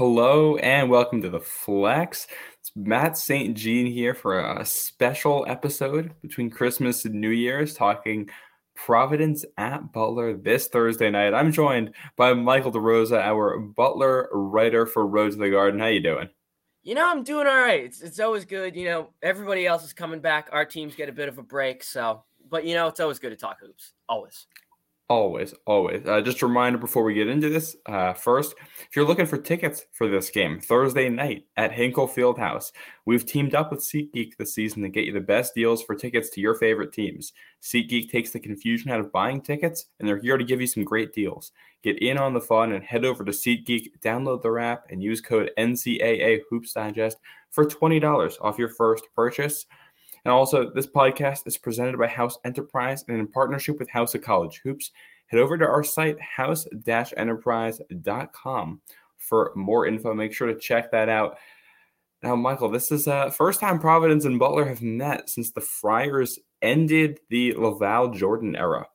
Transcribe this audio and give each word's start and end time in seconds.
Hello 0.00 0.56
and 0.56 0.88
welcome 0.88 1.20
to 1.20 1.28
the 1.28 1.40
Flex. 1.40 2.26
It's 2.58 2.72
Matt 2.74 3.18
St. 3.18 3.54
Jean 3.54 3.84
here 3.84 4.14
for 4.14 4.40
a 4.40 4.64
special 4.64 5.44
episode 5.46 6.14
between 6.22 6.48
Christmas 6.48 7.04
and 7.04 7.16
New 7.16 7.28
Year's, 7.28 7.74
talking 7.74 8.30
Providence 8.74 9.44
at 9.58 9.92
Butler 9.92 10.34
this 10.38 10.68
Thursday 10.68 11.10
night. 11.10 11.34
I'm 11.34 11.52
joined 11.52 11.92
by 12.16 12.32
Michael 12.32 12.72
DeRosa, 12.72 13.20
our 13.20 13.58
Butler 13.58 14.30
writer 14.32 14.86
for 14.86 15.06
Road 15.06 15.32
to 15.32 15.36
the 15.36 15.50
Garden. 15.50 15.78
How 15.78 15.88
you 15.88 16.00
doing? 16.00 16.30
You 16.82 16.94
know, 16.94 17.06
I'm 17.06 17.22
doing 17.22 17.46
all 17.46 17.60
right. 17.60 17.84
It's, 17.84 18.00
it's 18.00 18.20
always 18.20 18.46
good. 18.46 18.74
You 18.74 18.86
know, 18.86 19.10
everybody 19.22 19.66
else 19.66 19.84
is 19.84 19.92
coming 19.92 20.20
back. 20.20 20.48
Our 20.50 20.64
teams 20.64 20.94
get 20.94 21.10
a 21.10 21.12
bit 21.12 21.28
of 21.28 21.36
a 21.36 21.42
break. 21.42 21.82
So, 21.82 22.24
but 22.48 22.64
you 22.64 22.72
know, 22.72 22.86
it's 22.86 23.00
always 23.00 23.18
good 23.18 23.30
to 23.30 23.36
talk 23.36 23.60
hoops. 23.60 23.92
Always. 24.08 24.46
Always, 25.10 25.52
always. 25.66 26.06
Uh, 26.06 26.20
just 26.20 26.40
a 26.40 26.46
reminder 26.46 26.78
before 26.78 27.02
we 27.02 27.14
get 27.14 27.26
into 27.26 27.48
this. 27.48 27.74
Uh, 27.84 28.12
first, 28.12 28.54
if 28.78 28.94
you're 28.94 29.04
looking 29.04 29.26
for 29.26 29.38
tickets 29.38 29.84
for 29.90 30.06
this 30.06 30.30
game 30.30 30.60
Thursday 30.60 31.08
night 31.08 31.46
at 31.56 31.72
Hinkle 31.72 32.06
Fieldhouse, 32.06 32.70
we've 33.06 33.26
teamed 33.26 33.56
up 33.56 33.72
with 33.72 33.80
SeatGeek 33.80 34.36
this 34.36 34.54
season 34.54 34.82
to 34.82 34.88
get 34.88 35.06
you 35.06 35.12
the 35.12 35.18
best 35.18 35.52
deals 35.52 35.82
for 35.82 35.96
tickets 35.96 36.30
to 36.30 36.40
your 36.40 36.54
favorite 36.54 36.92
teams. 36.92 37.32
SeatGeek 37.60 38.08
takes 38.08 38.30
the 38.30 38.38
confusion 38.38 38.92
out 38.92 39.00
of 39.00 39.10
buying 39.10 39.40
tickets, 39.40 39.86
and 39.98 40.08
they're 40.08 40.20
here 40.20 40.38
to 40.38 40.44
give 40.44 40.60
you 40.60 40.68
some 40.68 40.84
great 40.84 41.12
deals. 41.12 41.50
Get 41.82 42.00
in 42.00 42.16
on 42.16 42.32
the 42.32 42.40
fun 42.40 42.70
and 42.70 42.84
head 42.84 43.04
over 43.04 43.24
to 43.24 43.32
SeatGeek, 43.32 43.88
download 44.04 44.42
their 44.42 44.60
app, 44.60 44.84
and 44.90 45.02
use 45.02 45.20
code 45.20 45.50
NCAA 45.58 46.42
Hoops 46.48 46.74
Digest 46.74 47.16
for 47.50 47.64
twenty 47.64 47.98
dollars 47.98 48.38
off 48.40 48.60
your 48.60 48.68
first 48.68 49.08
purchase. 49.16 49.66
And 50.24 50.32
also, 50.32 50.70
this 50.70 50.86
podcast 50.86 51.46
is 51.46 51.56
presented 51.56 51.98
by 51.98 52.06
House 52.06 52.38
Enterprise 52.44 53.04
and 53.08 53.18
in 53.18 53.26
partnership 53.26 53.78
with 53.78 53.90
House 53.90 54.14
of 54.14 54.22
College 54.22 54.60
Hoops. 54.64 54.90
Head 55.26 55.40
over 55.40 55.56
to 55.56 55.66
our 55.66 55.84
site, 55.84 56.20
house 56.20 56.66
enterprise.com, 57.16 58.80
for 59.16 59.52
more 59.54 59.86
info. 59.86 60.12
Make 60.12 60.32
sure 60.32 60.48
to 60.48 60.58
check 60.58 60.90
that 60.90 61.08
out. 61.08 61.38
Now, 62.22 62.36
Michael, 62.36 62.68
this 62.68 62.92
is 62.92 63.08
uh, 63.08 63.30
first 63.30 63.60
time 63.60 63.78
Providence 63.78 64.24
and 64.24 64.38
Butler 64.38 64.66
have 64.66 64.82
met 64.82 65.30
since 65.30 65.52
the 65.52 65.60
Friars 65.60 66.38
ended 66.60 67.20
the 67.30 67.54
LaVall 67.54 68.14
Jordan 68.14 68.56
era 68.56 68.86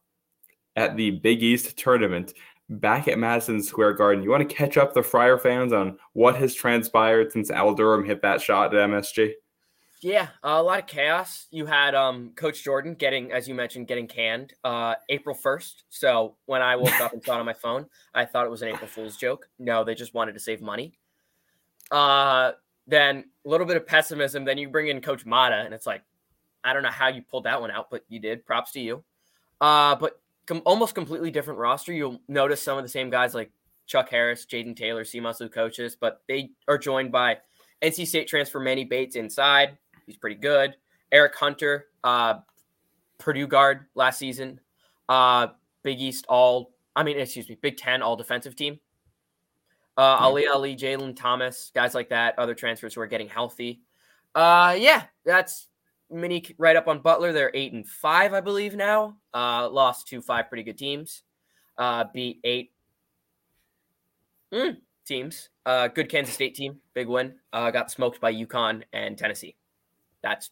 at 0.76 0.96
the 0.96 1.12
Big 1.12 1.42
East 1.42 1.78
tournament 1.78 2.34
back 2.70 3.08
at 3.08 3.18
Madison 3.18 3.64
Square 3.64 3.94
Garden. 3.94 4.24
You 4.24 4.30
want 4.30 4.48
to 4.48 4.56
catch 4.56 4.78
up 4.78 4.94
the 4.94 5.04
Friar 5.04 5.38
fans 5.38 5.74
on 5.74 5.98
what 6.14 6.36
has 6.36 6.54
transpired 6.54 7.32
since 7.32 7.50
Al 7.50 7.74
Durham 7.74 8.06
hit 8.06 8.22
that 8.22 8.42
shot 8.42 8.76
at 8.76 8.90
MSG? 8.90 9.32
Yeah, 10.06 10.28
a 10.44 10.62
lot 10.62 10.78
of 10.78 10.86
chaos. 10.86 11.48
You 11.50 11.66
had 11.66 11.96
um, 11.96 12.34
Coach 12.36 12.64
Jordan 12.64 12.94
getting, 12.94 13.32
as 13.32 13.48
you 13.48 13.56
mentioned, 13.56 13.88
getting 13.88 14.06
canned 14.06 14.54
uh, 14.64 14.94
April 15.10 15.36
1st. 15.36 15.82
So 15.90 16.36
when 16.46 16.62
I 16.62 16.76
woke 16.76 17.02
up 17.02 17.14
and 17.14 17.24
saw 17.24 17.38
it 17.38 17.40
on 17.40 17.46
my 17.48 17.54
phone, 17.54 17.88
I 18.14 18.26
thought 18.26 18.46
it 18.46 18.52
was 18.52 18.62
an 18.62 18.68
April 18.68 18.86
Fool's 18.86 19.18
joke. 19.18 19.50
No, 19.58 19.84
they 19.84 19.96
just 19.96 20.14
wanted 20.14 20.34
to 20.34 20.40
save 20.40 20.62
money. 20.62 20.94
Uh, 21.90 22.52
then 22.86 23.24
a 23.48 23.50
little 23.50 23.66
bit 23.66 23.78
of 23.78 23.88
pessimism. 23.88 24.46
Then 24.46 24.60
you 24.60 24.70
bring 24.70 24.90
in 24.90 25.02
Coach 25.02 25.26
Matta, 25.26 25.56
and 25.56 25.74
it's 25.74 25.88
like, 25.88 26.04
I 26.64 26.74
don't 26.74 26.84
know 26.84 26.90
how 26.90 27.08
you 27.08 27.24
pulled 27.24 27.46
that 27.46 27.60
one 27.60 27.72
out, 27.72 27.90
but 27.90 28.04
you 28.08 28.20
did. 28.20 28.46
Props 28.46 28.74
to 28.74 28.80
you. 28.80 29.04
Uh, 29.60 29.96
but 29.96 30.22
com- 30.46 30.62
almost 30.66 30.94
completely 30.94 31.32
different 31.32 31.60
roster. 31.60 31.94
You'll 31.94 32.22
notice 32.28 32.62
some 32.62 32.78
of 32.78 32.84
the 32.84 32.90
same 32.90 33.10
guys 33.10 33.34
like 33.34 33.50
Chuck 33.88 34.10
Harris, 34.12 34.46
Jayden 34.46 34.76
Taylor, 34.76 35.04
C. 35.04 35.20
coaches, 35.52 35.98
but 36.00 36.22
they 36.28 36.52
are 36.68 36.78
joined 36.78 37.12
by 37.12 37.40
NC 37.82 38.08
State 38.08 38.28
transfer 38.28 38.60
Manny 38.60 38.86
Bates 38.86 39.16
inside. 39.16 39.80
He's 40.06 40.18
pretty 40.18 40.36
good. 40.36 40.76
Eric 41.12 41.36
Hunter, 41.36 41.88
uh, 42.04 42.36
Purdue 43.18 43.48
guard 43.48 43.86
last 43.96 44.20
season. 44.20 44.60
Uh, 45.08 45.48
Big 45.84 46.02
East 46.02 46.26
all, 46.28 46.74
I 46.96 47.04
mean, 47.04 47.18
excuse 47.20 47.48
me, 47.48 47.58
Big 47.62 47.78
Ten 47.78 48.02
all 48.02 48.16
defensive 48.16 48.56
team. 48.56 48.80
Uh, 49.98 50.18
Ali 50.20 50.48
Ali, 50.48 50.76
Jalen 50.76 51.16
Thomas, 51.16 51.72
guys 51.74 51.96
like 51.96 52.10
that, 52.10 52.38
other 52.38 52.54
transfers 52.54 52.96
who 52.96 53.02
are 53.02 53.08
getting 53.08 53.30
healthy. 53.30 53.82
Uh, 54.34 54.76
yeah, 54.78 55.04
that's 55.24 55.68
mini 56.12 56.46
right 56.58 56.76
up 56.76 56.88
on 56.88 57.00
Butler. 57.00 57.32
They're 57.32 57.52
eight 57.54 57.72
and 57.72 57.88
five, 57.88 58.34
I 58.34 58.42
believe 58.42 58.76
now. 58.76 59.18
Uh, 59.34 59.70
lost 59.70 60.08
to 60.10 60.22
five 60.22 60.50
pretty 60.50 60.64
good 60.64 60.78
teams. 60.78 61.24
Uh, 61.78 62.06
beat 62.14 62.40
eight 62.44 62.74
mm, 64.54 64.76
teams. 65.06 65.50
Uh, 65.66 65.88
good 65.88 66.10
Kansas 66.10 66.34
State 66.34 66.56
team, 66.56 66.80
big 66.94 67.08
win. 67.08 67.36
Uh, 67.54 67.72
got 67.72 67.90
smoked 67.90 68.20
by 68.20 68.34
UConn 68.34 68.84
and 68.92 69.18
Tennessee 69.18 69.56
that's 70.26 70.50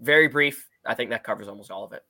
very 0.00 0.26
brief. 0.26 0.68
I 0.84 0.94
think 0.94 1.10
that 1.10 1.22
covers 1.22 1.48
almost 1.48 1.70
all 1.70 1.84
of 1.84 1.92
it. 1.92 2.02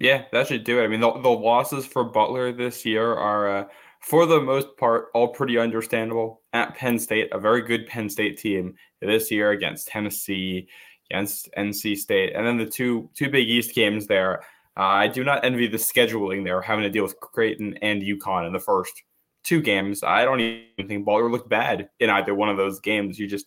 Yeah, 0.00 0.24
that 0.32 0.48
should 0.48 0.64
do 0.64 0.80
it. 0.80 0.84
I 0.84 0.88
mean, 0.88 1.00
the, 1.00 1.12
the 1.12 1.28
losses 1.28 1.86
for 1.86 2.02
Butler 2.02 2.50
this 2.50 2.84
year 2.84 3.12
are, 3.12 3.58
uh, 3.58 3.64
for 4.00 4.26
the 4.26 4.40
most 4.40 4.76
part, 4.76 5.08
all 5.14 5.28
pretty 5.28 5.58
understandable. 5.58 6.40
At 6.52 6.74
Penn 6.74 6.98
State, 6.98 7.28
a 7.32 7.38
very 7.38 7.62
good 7.62 7.86
Penn 7.86 8.08
State 8.08 8.38
team 8.38 8.74
this 9.00 9.30
year 9.30 9.50
against 9.50 9.86
Tennessee, 9.86 10.66
against 11.10 11.48
NC 11.56 11.96
State, 11.98 12.32
and 12.34 12.46
then 12.46 12.56
the 12.56 12.66
two 12.66 13.10
two 13.14 13.28
Big 13.28 13.48
East 13.48 13.74
games 13.74 14.06
there. 14.06 14.40
Uh, 14.76 14.82
I 14.82 15.06
do 15.06 15.22
not 15.22 15.44
envy 15.44 15.68
the 15.68 15.76
scheduling 15.76 16.42
there, 16.42 16.60
having 16.60 16.82
to 16.82 16.90
deal 16.90 17.04
with 17.04 17.20
Creighton 17.20 17.76
and 17.82 18.02
UConn 18.02 18.46
in 18.46 18.52
the 18.52 18.58
first 18.58 19.04
two 19.44 19.60
games. 19.60 20.02
I 20.02 20.24
don't 20.24 20.40
even 20.40 20.88
think 20.88 21.04
Butler 21.04 21.30
looked 21.30 21.48
bad 21.48 21.88
in 22.00 22.10
either 22.10 22.34
one 22.34 22.48
of 22.48 22.56
those 22.56 22.80
games. 22.80 23.18
You 23.18 23.28
just 23.28 23.46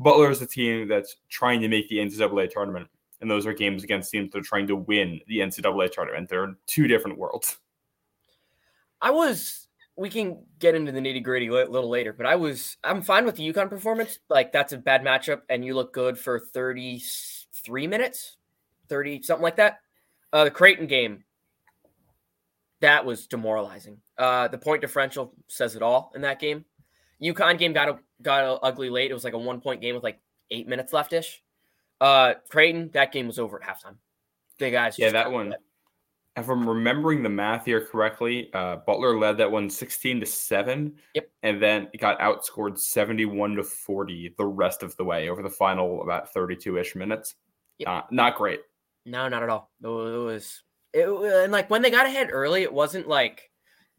Butler 0.00 0.30
is 0.30 0.40
a 0.40 0.46
team 0.46 0.88
that's 0.88 1.16
trying 1.28 1.60
to 1.60 1.68
make 1.68 1.88
the 1.90 1.98
NCAA 1.98 2.50
tournament, 2.50 2.88
and 3.20 3.30
those 3.30 3.46
are 3.46 3.52
games 3.52 3.84
against 3.84 4.10
teams 4.10 4.32
that 4.32 4.38
are 4.38 4.42
trying 4.42 4.66
to 4.66 4.76
win 4.76 5.20
the 5.26 5.40
NCAA 5.40 5.92
tournament. 5.92 6.28
They're 6.28 6.54
two 6.66 6.88
different 6.88 7.18
worlds. 7.18 7.58
I 9.00 9.10
was. 9.10 9.68
We 9.96 10.08
can 10.08 10.42
get 10.58 10.74
into 10.74 10.92
the 10.92 11.00
nitty 11.00 11.22
gritty 11.22 11.48
a 11.48 11.52
little 11.52 11.90
later, 11.90 12.14
but 12.14 12.24
I 12.24 12.36
was. 12.36 12.78
I'm 12.82 13.02
fine 13.02 13.26
with 13.26 13.36
the 13.36 13.52
UConn 13.52 13.68
performance. 13.68 14.18
Like 14.30 14.52
that's 14.52 14.72
a 14.72 14.78
bad 14.78 15.02
matchup, 15.02 15.42
and 15.50 15.62
you 15.62 15.74
look 15.74 15.92
good 15.92 16.18
for 16.18 16.40
33 16.40 17.86
minutes, 17.86 18.38
30 18.88 19.22
something 19.22 19.42
like 19.42 19.56
that. 19.56 19.80
Uh, 20.32 20.44
the 20.44 20.50
Creighton 20.50 20.86
game, 20.86 21.24
that 22.80 23.04
was 23.04 23.26
demoralizing. 23.26 23.98
Uh, 24.16 24.48
the 24.48 24.56
point 24.56 24.80
differential 24.80 25.34
says 25.48 25.76
it 25.76 25.82
all 25.82 26.10
in 26.14 26.22
that 26.22 26.40
game. 26.40 26.64
UConn 27.22 27.58
game 27.58 27.72
got 27.72 27.88
a, 27.88 27.98
got 28.22 28.58
ugly 28.62 28.90
late. 28.90 29.10
It 29.10 29.14
was 29.14 29.24
like 29.24 29.34
a 29.34 29.38
one 29.38 29.60
point 29.60 29.80
game 29.80 29.94
with 29.94 30.04
like 30.04 30.20
eight 30.50 30.68
minutes 30.68 30.92
left 30.92 31.12
ish. 31.12 31.42
Uh, 32.00 32.34
Creighton, 32.48 32.90
that 32.94 33.12
game 33.12 33.26
was 33.26 33.38
over 33.38 33.62
at 33.62 33.68
halftime. 33.68 33.96
The 34.58 34.70
guys, 34.70 34.98
yeah, 34.98 35.10
that 35.10 35.30
one. 35.30 35.54
If 36.36 36.48
I'm 36.48 36.66
remembering 36.66 37.22
the 37.22 37.28
math 37.28 37.64
here 37.64 37.84
correctly, 37.84 38.50
uh, 38.54 38.76
Butler 38.86 39.18
led 39.18 39.36
that 39.38 39.50
one 39.50 39.68
16 39.68 40.20
to 40.20 40.26
seven. 40.26 40.94
Yep. 41.14 41.28
And 41.42 41.62
then 41.62 41.88
it 41.92 41.98
got 41.98 42.20
outscored 42.20 42.78
71 42.78 43.56
to 43.56 43.64
40 43.64 44.34
the 44.38 44.46
rest 44.46 44.82
of 44.82 44.96
the 44.96 45.04
way 45.04 45.28
over 45.28 45.42
the 45.42 45.50
final 45.50 46.02
about 46.02 46.32
32 46.32 46.78
ish 46.78 46.94
minutes. 46.94 47.34
Yep. 47.78 47.88
Uh, 47.88 48.02
not 48.10 48.36
great. 48.36 48.60
No, 49.04 49.28
not 49.28 49.42
at 49.42 49.48
all. 49.48 49.70
It 49.82 49.88
was, 49.88 50.62
it, 50.92 51.08
and 51.08 51.52
like 51.52 51.68
when 51.68 51.82
they 51.82 51.90
got 51.90 52.06
ahead 52.06 52.28
early, 52.30 52.62
it 52.62 52.72
wasn't 52.72 53.08
like 53.08 53.49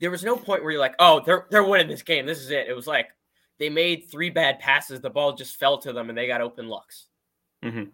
there 0.01 0.12
was 0.12 0.23
no 0.23 0.35
point 0.35 0.63
where 0.63 0.72
you're 0.72 0.81
like, 0.81 0.95
oh, 1.00 1.22
they're 1.25 1.45
they're 1.50 1.63
winning 1.63 1.88
this 1.88 2.01
game. 2.01 2.25
This 2.25 2.39
is 2.39 2.50
it. 2.50 2.67
It 2.67 2.75
was 2.75 2.88
like 2.88 3.07
they 3.59 3.69
made 3.69 4.09
three 4.12 4.31
bad 4.31 4.59
passes. 4.59 5.00
The 5.00 5.09
ball 5.09 5.34
just 5.34 5.56
fell 5.56 5.78
to 5.78 5.94
them, 5.94 6.09
and 6.09 6.17
they 6.17 6.28
got 6.28 6.41
open 6.41 6.67
looks. 6.67 7.06
Mm-hmm. 7.63 7.91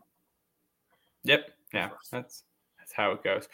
Yep. 1.25 1.51
Yeah. 1.73 1.89
That's 2.11 2.43
that's 2.79 2.93
how 2.93 3.11
it 3.11 3.23
goes. 3.23 3.47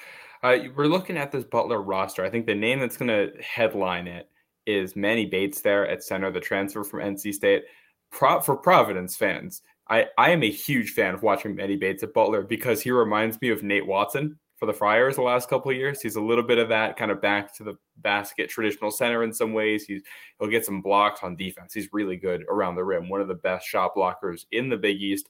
Uh, 0.44 0.58
we're 0.76 0.86
looking 0.86 1.18
at 1.18 1.32
this 1.32 1.44
Butler 1.44 1.82
roster. 1.82 2.24
I 2.24 2.30
think 2.30 2.46
the 2.46 2.54
name 2.54 2.80
that's 2.80 2.98
going 2.98 3.10
to 3.10 3.32
headline 3.42 4.08
it 4.08 4.30
is 4.68 4.96
Manny 4.96 5.26
Bates 5.26 5.62
there 5.62 5.88
at 5.88 6.04
center, 6.04 6.32
the 6.32 6.40
transfer 6.40 6.84
from 6.84 7.00
NC 7.00 7.34
State. 7.34 7.64
Pro- 8.12 8.42
for 8.42 8.56
Providence 8.56 9.16
fans, 9.16 9.64
I, 9.90 10.06
I 10.18 10.30
am 10.30 10.44
a 10.44 10.52
huge 10.52 10.92
fan 10.92 11.16
of 11.16 11.24
watching 11.24 11.56
Manny 11.56 11.78
Bates 11.78 12.04
at 12.04 12.14
Butler 12.14 12.44
because 12.44 12.82
he 12.82 12.92
reminds 12.92 13.42
me 13.42 13.50
of 13.50 13.64
Nate 13.64 13.88
Watson 13.88 14.38
for 14.64 14.68
the 14.68 14.74
Friars 14.74 15.18
the 15.18 15.22
last 15.22 15.50
couple 15.50 15.70
of 15.72 15.76
years. 15.76 16.00
He's 16.00 16.16
a 16.16 16.22
little 16.22 16.44
bit 16.44 16.58
of 16.58 16.70
that 16.70 16.96
kind 16.96 17.12
of 17.12 17.22
back 17.22 17.54
to 17.56 17.66
the 17.66 17.78
basket 17.98 18.50
traditional 18.50 18.92
center 18.92 19.24
in 19.24 19.34
some 19.34 19.52
ways. 19.52 19.84
He's 19.84 20.04
he'll 20.40 20.48
get 20.48 20.66
some 20.66 20.82
blocks 20.82 21.20
on 21.22 21.36
defense. 21.36 21.74
He's 21.74 21.90
really 21.92 22.16
good 22.16 22.46
around 22.50 22.76
the 22.76 22.84
rim. 22.86 23.10
One 23.10 23.20
of 23.20 23.28
the 23.28 23.34
best 23.34 23.68
shot 23.68 23.94
blockers 23.94 24.46
in 24.54 24.70
the 24.70 24.78
Big 24.78 25.02
East. 25.02 25.28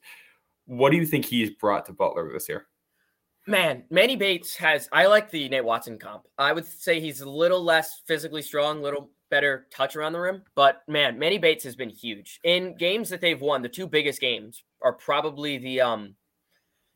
What 0.67 0.91
do 0.91 0.97
you 0.97 1.05
think 1.07 1.25
he's 1.25 1.49
brought 1.49 1.87
to 1.87 1.93
Butler 1.93 2.31
this 2.31 2.47
year? 2.47 2.67
Man, 3.47 3.85
Manny 3.89 4.15
Bates 4.15 4.55
has. 4.57 4.87
I 4.91 5.07
like 5.07 5.31
the 5.31 5.49
Nate 5.49 5.65
Watson 5.65 5.97
comp. 5.97 6.27
I 6.37 6.53
would 6.53 6.67
say 6.67 6.99
he's 6.99 7.21
a 7.21 7.29
little 7.29 7.63
less 7.63 8.03
physically 8.05 8.43
strong, 8.43 8.77
a 8.77 8.83
little 8.83 9.09
better 9.31 9.65
touch 9.71 9.95
around 9.95 10.13
the 10.13 10.19
rim. 10.19 10.43
But 10.53 10.83
man, 10.87 11.17
Manny 11.17 11.39
Bates 11.39 11.63
has 11.63 11.75
been 11.75 11.89
huge 11.89 12.39
in 12.43 12.77
games 12.77 13.09
that 13.09 13.19
they've 13.19 13.41
won. 13.41 13.63
The 13.63 13.69
two 13.69 13.87
biggest 13.87 14.21
games 14.21 14.63
are 14.83 14.93
probably 14.93 15.57
the 15.57 15.81
um 15.81 16.13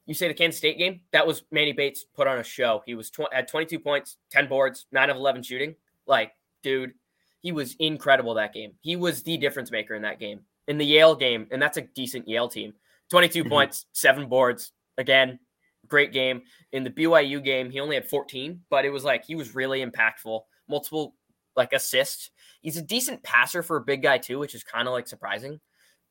you 0.07 0.13
say 0.13 0.27
the 0.27 0.33
Kansas 0.33 0.57
State 0.57 0.77
game, 0.77 1.01
that 1.11 1.27
was 1.27 1.43
Manny 1.51 1.73
Bates 1.73 2.05
put 2.15 2.27
on 2.27 2.39
a 2.39 2.43
show. 2.43 2.81
He 2.85 2.95
was 2.95 3.11
tw- 3.11 3.31
had 3.31 3.47
22 3.47 3.77
points, 3.79 4.17
10 4.31 4.47
boards, 4.47 4.87
9 4.91 5.09
of 5.09 5.17
11 5.17 5.43
shooting. 5.43 5.75
Like, 6.07 6.31
dude, 6.63 6.93
he 7.41 7.51
was 7.51 7.75
incredible 7.79 8.33
that 8.35 8.53
game. 8.53 8.73
He 8.81 8.95
was 8.95 9.21
the 9.21 9.37
difference 9.37 9.69
maker 9.69 9.93
in 9.93 10.01
that 10.03 10.19
game. 10.19 10.39
In 10.67 10.77
the 10.77 10.85
Yale 10.85 11.15
game, 11.15 11.47
and 11.51 11.61
that's 11.61 11.77
a 11.77 11.81
decent 11.81 12.27
Yale 12.27 12.47
team. 12.47 12.73
22 13.09 13.41
mm-hmm. 13.41 13.49
points, 13.49 13.85
7 13.91 14.27
boards. 14.27 14.71
Again, 14.97 15.39
great 15.87 16.13
game. 16.13 16.41
In 16.71 16.83
the 16.83 16.89
BYU 16.89 17.43
game, 17.43 17.69
he 17.69 17.79
only 17.79 17.95
had 17.95 18.09
14, 18.09 18.61
but 18.69 18.85
it 18.85 18.89
was 18.89 19.03
like 19.03 19.25
he 19.25 19.35
was 19.35 19.55
really 19.55 19.85
impactful. 19.85 20.41
Multiple 20.69 21.15
like 21.55 21.73
assists. 21.73 22.31
He's 22.61 22.77
a 22.77 22.81
decent 22.81 23.23
passer 23.23 23.63
for 23.63 23.77
a 23.77 23.81
big 23.81 24.01
guy 24.01 24.17
too, 24.17 24.39
which 24.39 24.55
is 24.55 24.63
kind 24.63 24.87
of 24.87 24.93
like 24.93 25.07
surprising. 25.07 25.59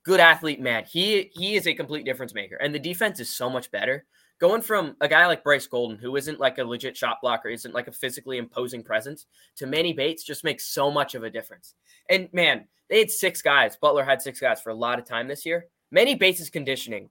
Good 0.06 0.20
athlete, 0.20 0.61
man. 0.61 0.85
He 0.85 1.32
he 1.35 1.56
is 1.56 1.67
a 1.67 1.75
complete 1.75 2.05
difference 2.05 2.32
maker, 2.32 2.55
and 2.55 2.73
the 2.73 2.79
defense 2.79 3.19
is 3.19 3.29
so 3.29 3.50
much 3.50 3.73
better. 3.73 4.05
Going 4.38 4.62
from 4.62 4.94
a 5.00 5.08
guy 5.08 5.26
like 5.26 5.43
Bryce 5.43 5.67
Golden, 5.67 5.99
who 5.99 6.14
isn't 6.14 6.38
like 6.38 6.58
a 6.58 6.64
legit 6.64 6.97
shot 6.97 7.19
blocker, 7.20 7.49
isn't 7.49 7.75
like 7.75 7.88
a 7.88 7.93
physically 7.93 8.38
imposing 8.38 8.85
presence, 8.85 9.26
to 9.56 9.67
Manny 9.67 9.93
Bates 9.93 10.23
just 10.23 10.44
makes 10.44 10.69
so 10.69 10.93
much 10.93 11.17
of 11.17 11.25
a 11.25 11.31
difference. 11.31 11.75
And 12.08 12.29
man, 12.32 12.69
they 12.88 13.00
had 13.00 13.11
six 13.11 13.43
guys. 13.43 13.76
Butler 13.76 14.05
had 14.05 14.23
six 14.23 14.38
guys 14.38 14.61
for 14.62 14.70
a 14.70 14.75
lot 14.75 15.00
of 15.00 15.06
time 15.06 15.26
this 15.26 15.44
year. 15.44 15.67
Manny 15.91 16.14
Bates' 16.14 16.38
is 16.38 16.50
conditioning, 16.50 17.11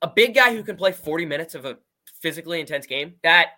a 0.00 0.06
big 0.06 0.32
guy 0.32 0.54
who 0.54 0.62
can 0.62 0.76
play 0.76 0.92
40 0.92 1.26
minutes 1.26 1.56
of 1.56 1.64
a 1.64 1.78
physically 2.20 2.60
intense 2.60 2.86
game, 2.86 3.14
that, 3.24 3.48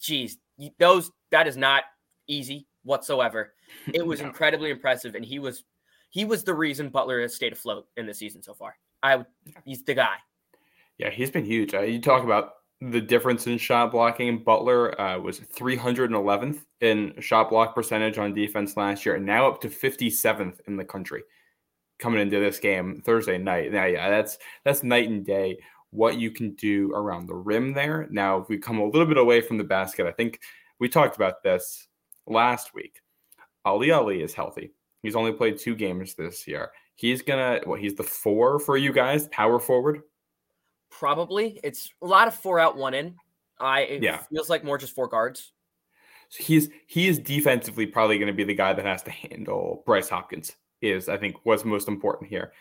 geez, 0.00 0.38
those, 0.78 1.10
that 1.32 1.46
is 1.46 1.58
not 1.58 1.82
easy 2.28 2.66
whatsoever. 2.82 3.52
It 3.92 4.06
was 4.06 4.20
incredibly 4.22 4.70
impressive, 4.70 5.16
and 5.16 5.24
he 5.24 5.38
was 5.38 5.64
he 6.14 6.24
was 6.24 6.44
the 6.44 6.54
reason 6.54 6.90
Butler 6.90 7.20
has 7.22 7.34
stayed 7.34 7.52
afloat 7.52 7.88
in 7.96 8.06
the 8.06 8.14
season 8.14 8.40
so 8.40 8.54
far. 8.54 8.76
I 9.02 9.24
he's 9.64 9.82
the 9.82 9.94
guy. 9.94 10.14
Yeah, 10.96 11.10
he's 11.10 11.32
been 11.32 11.44
huge. 11.44 11.74
Uh, 11.74 11.80
you 11.80 12.00
talk 12.00 12.22
about 12.22 12.52
the 12.80 13.00
difference 13.00 13.48
in 13.48 13.58
shot 13.58 13.90
blocking. 13.90 14.44
Butler 14.44 14.98
uh, 15.00 15.18
was 15.18 15.40
311th 15.40 16.60
in 16.80 17.14
shot 17.18 17.50
block 17.50 17.74
percentage 17.74 18.16
on 18.16 18.32
defense 18.32 18.76
last 18.76 19.04
year, 19.04 19.16
and 19.16 19.26
now 19.26 19.48
up 19.48 19.60
to 19.62 19.68
57th 19.68 20.60
in 20.68 20.76
the 20.76 20.84
country 20.84 21.24
coming 21.98 22.20
into 22.20 22.38
this 22.38 22.60
game 22.60 23.02
Thursday 23.04 23.36
night. 23.36 23.72
Now, 23.72 23.86
yeah, 23.86 24.08
that's 24.08 24.38
that's 24.64 24.84
night 24.84 25.08
and 25.08 25.26
day 25.26 25.58
what 25.90 26.16
you 26.16 26.30
can 26.30 26.54
do 26.54 26.92
around 26.94 27.26
the 27.26 27.34
rim 27.34 27.72
there. 27.74 28.06
Now, 28.12 28.38
if 28.38 28.48
we 28.48 28.58
come 28.58 28.78
a 28.78 28.86
little 28.86 29.06
bit 29.06 29.18
away 29.18 29.40
from 29.40 29.58
the 29.58 29.64
basket, 29.64 30.06
I 30.06 30.12
think 30.12 30.38
we 30.78 30.88
talked 30.88 31.16
about 31.16 31.42
this 31.42 31.88
last 32.28 32.72
week. 32.72 33.00
Ali 33.64 33.90
Ali 33.90 34.22
is 34.22 34.32
healthy. 34.32 34.70
He's 35.04 35.16
only 35.16 35.32
played 35.32 35.58
two 35.58 35.76
games 35.76 36.14
this 36.14 36.48
year. 36.48 36.70
He's 36.94 37.20
gonna 37.20 37.60
well, 37.66 37.78
he's 37.78 37.94
the 37.94 38.02
four 38.02 38.58
for 38.58 38.78
you 38.78 38.90
guys, 38.90 39.28
power 39.28 39.60
forward. 39.60 40.00
Probably. 40.90 41.60
It's 41.62 41.92
a 42.00 42.06
lot 42.06 42.26
of 42.26 42.34
four 42.34 42.58
out, 42.58 42.78
one 42.78 42.94
in. 42.94 43.16
I 43.60 43.98
yeah. 44.00 44.22
feels 44.32 44.48
like 44.48 44.64
more 44.64 44.78
just 44.78 44.94
four 44.94 45.06
guards. 45.06 45.52
So 46.30 46.42
he's 46.42 46.70
he 46.86 47.06
is 47.06 47.18
defensively 47.18 47.84
probably 47.84 48.16
going 48.16 48.28
to 48.28 48.32
be 48.32 48.44
the 48.44 48.54
guy 48.54 48.72
that 48.72 48.86
has 48.86 49.02
to 49.02 49.10
handle 49.10 49.82
Bryce 49.84 50.08
Hopkins. 50.08 50.56
Is 50.80 51.10
I 51.10 51.18
think 51.18 51.36
what's 51.42 51.66
most 51.66 51.86
important 51.86 52.30
here. 52.30 52.52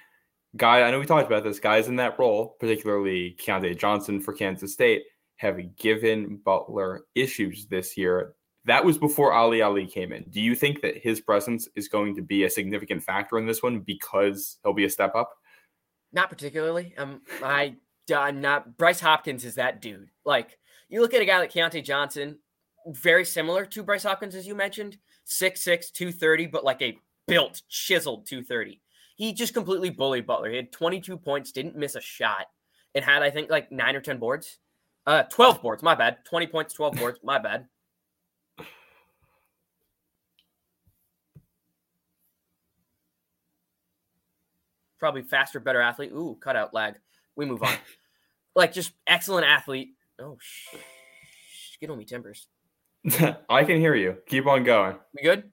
Guy, 0.57 0.81
I 0.81 0.91
know 0.91 0.99
we 0.99 1.05
talked 1.05 1.27
about 1.27 1.45
this. 1.45 1.61
Guys 1.61 1.87
in 1.87 1.95
that 1.95 2.19
role, 2.19 2.57
particularly 2.59 3.37
Keyontae 3.39 3.79
Johnson 3.79 4.19
for 4.19 4.33
Kansas 4.33 4.73
State, 4.73 5.03
have 5.37 5.77
given 5.77 6.41
Butler 6.43 7.05
issues 7.15 7.67
this 7.67 7.95
year 7.97 8.35
that 8.65 8.83
was 8.83 8.97
before 8.97 9.33
Ali 9.33 9.61
Ali 9.61 9.85
came 9.85 10.11
in. 10.11 10.23
Do 10.29 10.41
you 10.41 10.55
think 10.55 10.81
that 10.81 10.97
his 10.97 11.19
presence 11.19 11.67
is 11.75 11.87
going 11.87 12.15
to 12.15 12.21
be 12.21 12.43
a 12.43 12.49
significant 12.49 13.03
factor 13.03 13.37
in 13.37 13.45
this 13.45 13.61
one 13.61 13.79
because 13.79 14.57
he'll 14.63 14.73
be 14.73 14.85
a 14.85 14.89
step 14.89 15.15
up? 15.15 15.31
Not 16.11 16.29
particularly. 16.29 16.93
Um, 16.97 17.21
I 17.43 17.75
I'm 18.15 18.41
not. 18.41 18.77
Bryce 18.77 18.99
Hopkins 18.99 19.45
is 19.45 19.55
that 19.55 19.81
dude. 19.81 20.09
Like 20.25 20.57
you 20.89 21.01
look 21.01 21.13
at 21.13 21.21
a 21.21 21.25
guy 21.25 21.39
like 21.39 21.51
Keyontae 21.51 21.83
Johnson, 21.83 22.39
very 22.87 23.25
similar 23.25 23.65
to 23.65 23.83
Bryce 23.83 24.03
Hopkins 24.03 24.35
as 24.35 24.47
you 24.47 24.55
mentioned, 24.55 24.97
6'6", 25.27 25.91
230, 25.91 26.47
but 26.47 26.63
like 26.63 26.81
a 26.81 26.97
built, 27.27 27.61
chiseled 27.69 28.25
230. 28.27 28.81
He 29.15 29.33
just 29.33 29.53
completely 29.53 29.89
bullied 29.89 30.25
Butler. 30.25 30.49
He 30.49 30.57
had 30.57 30.71
22 30.71 31.17
points, 31.17 31.51
didn't 31.51 31.75
miss 31.75 31.95
a 31.95 32.01
shot, 32.01 32.47
and 32.95 33.03
had 33.03 33.23
I 33.23 33.29
think 33.29 33.49
like 33.49 33.71
nine 33.71 33.95
or 33.95 34.01
ten 34.01 34.17
boards. 34.17 34.59
Uh, 35.05 35.23
12 35.23 35.61
boards, 35.61 35.83
my 35.83 35.95
bad. 35.95 36.23
20 36.23 36.47
points, 36.47 36.73
12 36.73 36.95
boards, 36.95 37.19
my 37.23 37.37
bad. 37.37 37.67
Probably 45.03 45.21
faster, 45.21 45.59
better 45.59 45.81
athlete. 45.81 46.13
Ooh, 46.13 46.37
cutout 46.39 46.73
lag. 46.73 46.95
We 47.35 47.45
move 47.45 47.61
on. 47.61 47.75
like 48.55 48.71
just 48.71 48.93
excellent 49.05 49.45
athlete. 49.45 49.89
Oh, 50.17 50.37
sh- 50.39 50.77
get 51.81 51.89
on 51.89 51.97
me 51.97 52.05
timbers. 52.05 52.47
I 53.49 53.65
can 53.65 53.81
hear 53.81 53.95
you. 53.95 54.15
Keep 54.27 54.47
on 54.47 54.63
going. 54.63 54.95
We 55.13 55.23
good? 55.23 55.51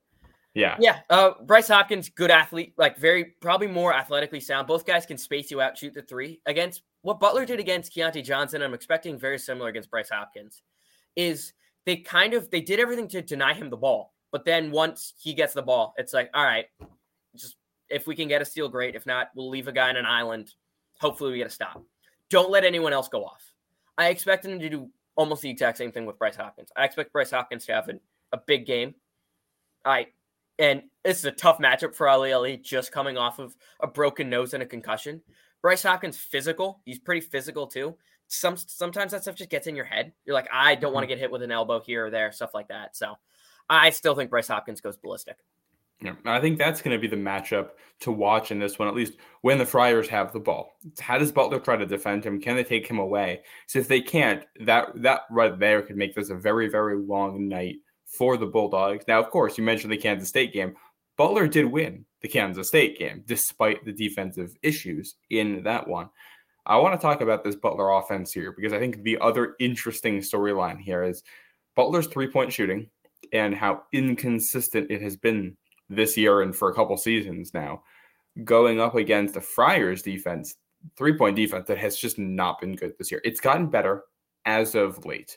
Yeah. 0.55 0.77
Yeah. 0.79 1.01
Uh, 1.11 1.33
Bryce 1.43 1.67
Hopkins, 1.67 2.11
good 2.11 2.31
athlete, 2.31 2.75
like 2.79 2.97
very 2.97 3.25
probably 3.41 3.67
more 3.67 3.93
athletically 3.93 4.39
sound. 4.39 4.69
Both 4.69 4.87
guys 4.87 5.05
can 5.05 5.19
space 5.19 5.51
you 5.51 5.61
out, 5.61 5.77
shoot 5.77 5.95
the 5.95 6.03
three. 6.03 6.41
Against 6.47 6.83
what 7.03 7.19
Butler 7.19 7.45
did 7.45 7.59
against 7.59 7.93
Keyontae 7.93 8.23
Johnson, 8.23 8.63
I'm 8.63 8.73
expecting 8.73 9.19
very 9.19 9.39
similar 9.41 9.69
against 9.69 9.91
Bryce 9.91 10.11
Hopkins. 10.11 10.63
Is 11.17 11.55
they 11.87 11.97
kind 11.97 12.35
of 12.35 12.49
they 12.53 12.61
did 12.61 12.79
everything 12.79 13.09
to 13.09 13.21
deny 13.21 13.53
him 13.53 13.69
the 13.69 13.77
ball, 13.77 14.15
but 14.31 14.45
then 14.45 14.71
once 14.71 15.13
he 15.19 15.35
gets 15.35 15.55
the 15.55 15.63
ball, 15.63 15.93
it's 15.97 16.15
like, 16.15 16.31
all 16.35 16.45
right, 16.45 16.67
just 17.35 17.57
if 17.91 18.07
we 18.07 18.15
can 18.15 18.29
get 18.29 18.43
a 18.43 18.45
steal, 18.45 18.69
great. 18.69 18.95
If 18.95 19.07
not, 19.07 19.31
we'll 19.35 19.51
leave 19.51 19.69
a 19.69 19.73
guy 19.73 19.89
on 19.89 19.97
an 19.97 20.07
island. 20.07 20.55
Hopefully, 21.01 21.33
we 21.33 21.39
get 21.39 21.47
a 21.47 21.51
stop. 21.51 21.83
Don't 22.29 22.51
let 22.51 22.65
anyone 22.65 22.93
else 22.93 23.09
go 23.09 23.25
off. 23.25 23.53
I 23.99 24.09
expect 24.09 24.45
him 24.45 24.59
to 24.59 24.69
do 24.69 24.89
almost 25.17 25.43
the 25.43 25.51
exact 25.51 25.79
same 25.79 25.93
thing 25.93 26.07
with 26.07 26.19
Bryce 26.19 26.37
Hopkins. 26.37 26.71
I 26.77 26.85
expect 26.85 27.13
Bryce 27.13 27.31
Hopkins 27.31 27.67
to 27.67 27.73
have 27.73 27.89
a, 27.89 27.95
a 28.33 28.39
big 28.47 28.67
game. 28.67 28.95
I 29.85 30.09
and 30.59 30.83
this 31.05 31.19
is 31.19 31.25
a 31.25 31.33
tough 31.33 31.59
matchup 31.59 31.95
for 31.95 32.09
Ali 32.09 32.33
Ali 32.33 32.57
just 32.57 32.93
coming 32.93 33.17
off 33.17 33.39
of 33.39 33.57
a 33.81 33.87
broken 33.87 34.29
nose 34.31 34.55
and 34.55 34.63
a 34.63 34.67
concussion. 34.67 35.23
Bryce 35.63 35.83
Hopkins 35.83 36.17
physical. 36.17 36.81
He's 36.85 36.99
pretty 36.99 37.21
physical 37.21 37.67
too. 37.67 37.97
Some 38.29 38.57
sometimes 38.57 39.13
that 39.13 39.23
stuff 39.23 39.35
just 39.35 39.51
gets 39.51 39.67
in 39.67 39.75
your 39.75 39.85
head. 39.85 40.13
You're 40.25 40.35
like, 40.35 40.49
I 40.53 40.75
don't 40.75 40.93
want 40.93 41.03
to 41.03 41.07
mm-hmm. 41.07 41.19
get 41.19 41.21
hit 41.21 41.31
with 41.31 41.43
an 41.43 41.51
elbow 41.51 41.81
here 41.81 42.07
or 42.07 42.11
there, 42.11 42.31
stuff 42.31 42.55
like 42.55 42.69
that. 42.69 42.95
So 42.95 43.17
I 43.69 43.91
still 43.91 44.15
think 44.15 44.31
Bryce 44.31 44.49
Hopkins 44.49 44.81
goes 44.81 44.97
ballistic. 44.97 45.37
Yeah, 46.03 46.15
I 46.25 46.41
think 46.41 46.59
that's 46.59 46.81
going 46.81 46.99
to 46.99 47.01
be 47.01 47.15
the 47.15 47.23
matchup 47.23 47.71
to 48.01 48.11
watch 48.11 48.51
in 48.51 48.59
this 48.59 48.79
one, 48.79 48.89
at 48.89 48.95
least 48.95 49.19
when 49.43 49.59
the 49.59 49.67
Friars 49.67 50.09
have 50.09 50.33
the 50.33 50.41
ball. 50.41 50.73
How 50.99 51.19
does 51.19 51.31
Butler 51.31 51.61
try 51.61 51.77
to 51.77 51.85
defend 51.85 52.25
him? 52.25 52.41
Can 52.41 52.57
they 52.57 52.65
take 52.65 52.87
him 52.87 52.99
away? 52.99 53.43
So 53.67 53.79
if 53.79 53.89
they 53.89 54.01
can't, 54.01 54.45
that 54.61 54.91
that 55.03 55.23
right 55.31 55.59
there 55.59 55.83
could 55.83 55.97
make 55.97 56.15
this 56.15 56.31
a 56.31 56.35
very 56.35 56.69
very 56.69 56.97
long 56.97 57.49
night 57.49 57.77
for 58.07 58.37
the 58.37 58.47
Bulldogs. 58.47 59.05
Now, 59.07 59.21
of 59.21 59.31
course, 59.31 59.59
you 59.59 59.65
mentioned 59.65 59.93
the 59.93 59.99
Kansas 59.99 60.29
State 60.29 60.53
game. 60.53 60.75
Butler 61.19 61.47
did 61.47 61.67
win 61.67 62.07
the 62.23 62.29
Kansas 62.29 62.69
State 62.69 62.99
game 62.99 63.23
despite 63.27 63.85
the 63.85 63.93
defensive 63.93 64.57
issues 64.63 65.17
in 65.29 65.63
that 65.65 65.87
one. 65.87 66.09
I 66.65 66.77
want 66.77 66.99
to 66.99 67.03
talk 67.03 67.21
about 67.21 67.45
this 67.45 67.57
Butler 67.57 67.91
offense 67.91 68.33
here 68.33 68.53
because 68.53 68.73
I 68.73 68.79
think 68.79 69.03
the 69.03 69.19
other 69.19 69.55
interesting 69.61 70.21
storyline 70.21 70.79
here 70.79 71.03
is 71.03 71.23
Butler's 71.77 72.07
three 72.07 72.29
point 72.29 72.53
shooting 72.53 72.89
and 73.33 73.55
how 73.55 73.83
inconsistent 73.93 74.91
it 74.91 75.03
has 75.03 75.17
been 75.17 75.57
this 75.91 76.17
year 76.17 76.41
and 76.41 76.57
for 76.57 76.71
a 76.71 76.75
couple 76.75 76.97
seasons 76.97 77.53
now, 77.53 77.83
going 78.45 78.81
up 78.81 78.95
against 78.95 79.35
the 79.35 79.41
Friars 79.41 80.03
defense, 80.03 80.57
three 80.97 81.13
point 81.13 81.37
defense 81.37 81.67
that 81.67 81.79
has 81.79 81.99
just 81.99 82.19
not 82.19 82.61
been 82.61 82.77
good 82.77 82.95
this 82.97 83.11
year. 83.11 83.21
It's 83.25 83.41
gotten 83.41 83.67
better 83.67 84.05
as 84.47 84.75
of 84.75 85.05
late, 85.05 85.37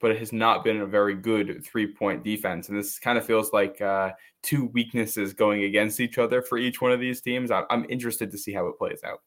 but 0.00 0.10
it 0.10 0.18
has 0.18 0.32
not 0.32 0.64
been 0.64 0.80
a 0.80 0.86
very 0.86 1.14
good 1.14 1.64
three 1.64 1.86
point 1.86 2.24
defense. 2.24 2.68
And 2.68 2.78
this 2.78 2.98
kind 2.98 3.18
of 3.18 3.24
feels 3.24 3.52
like 3.52 3.80
uh, 3.80 4.10
two 4.42 4.66
weaknesses 4.66 5.32
going 5.32 5.64
against 5.64 6.00
each 6.00 6.18
other 6.18 6.42
for 6.42 6.58
each 6.58 6.80
one 6.80 6.92
of 6.92 7.00
these 7.00 7.20
teams. 7.20 7.50
I'm 7.52 7.86
interested 7.88 8.30
to 8.32 8.38
see 8.38 8.52
how 8.52 8.66
it 8.66 8.78
plays 8.78 9.04
out. 9.04 9.20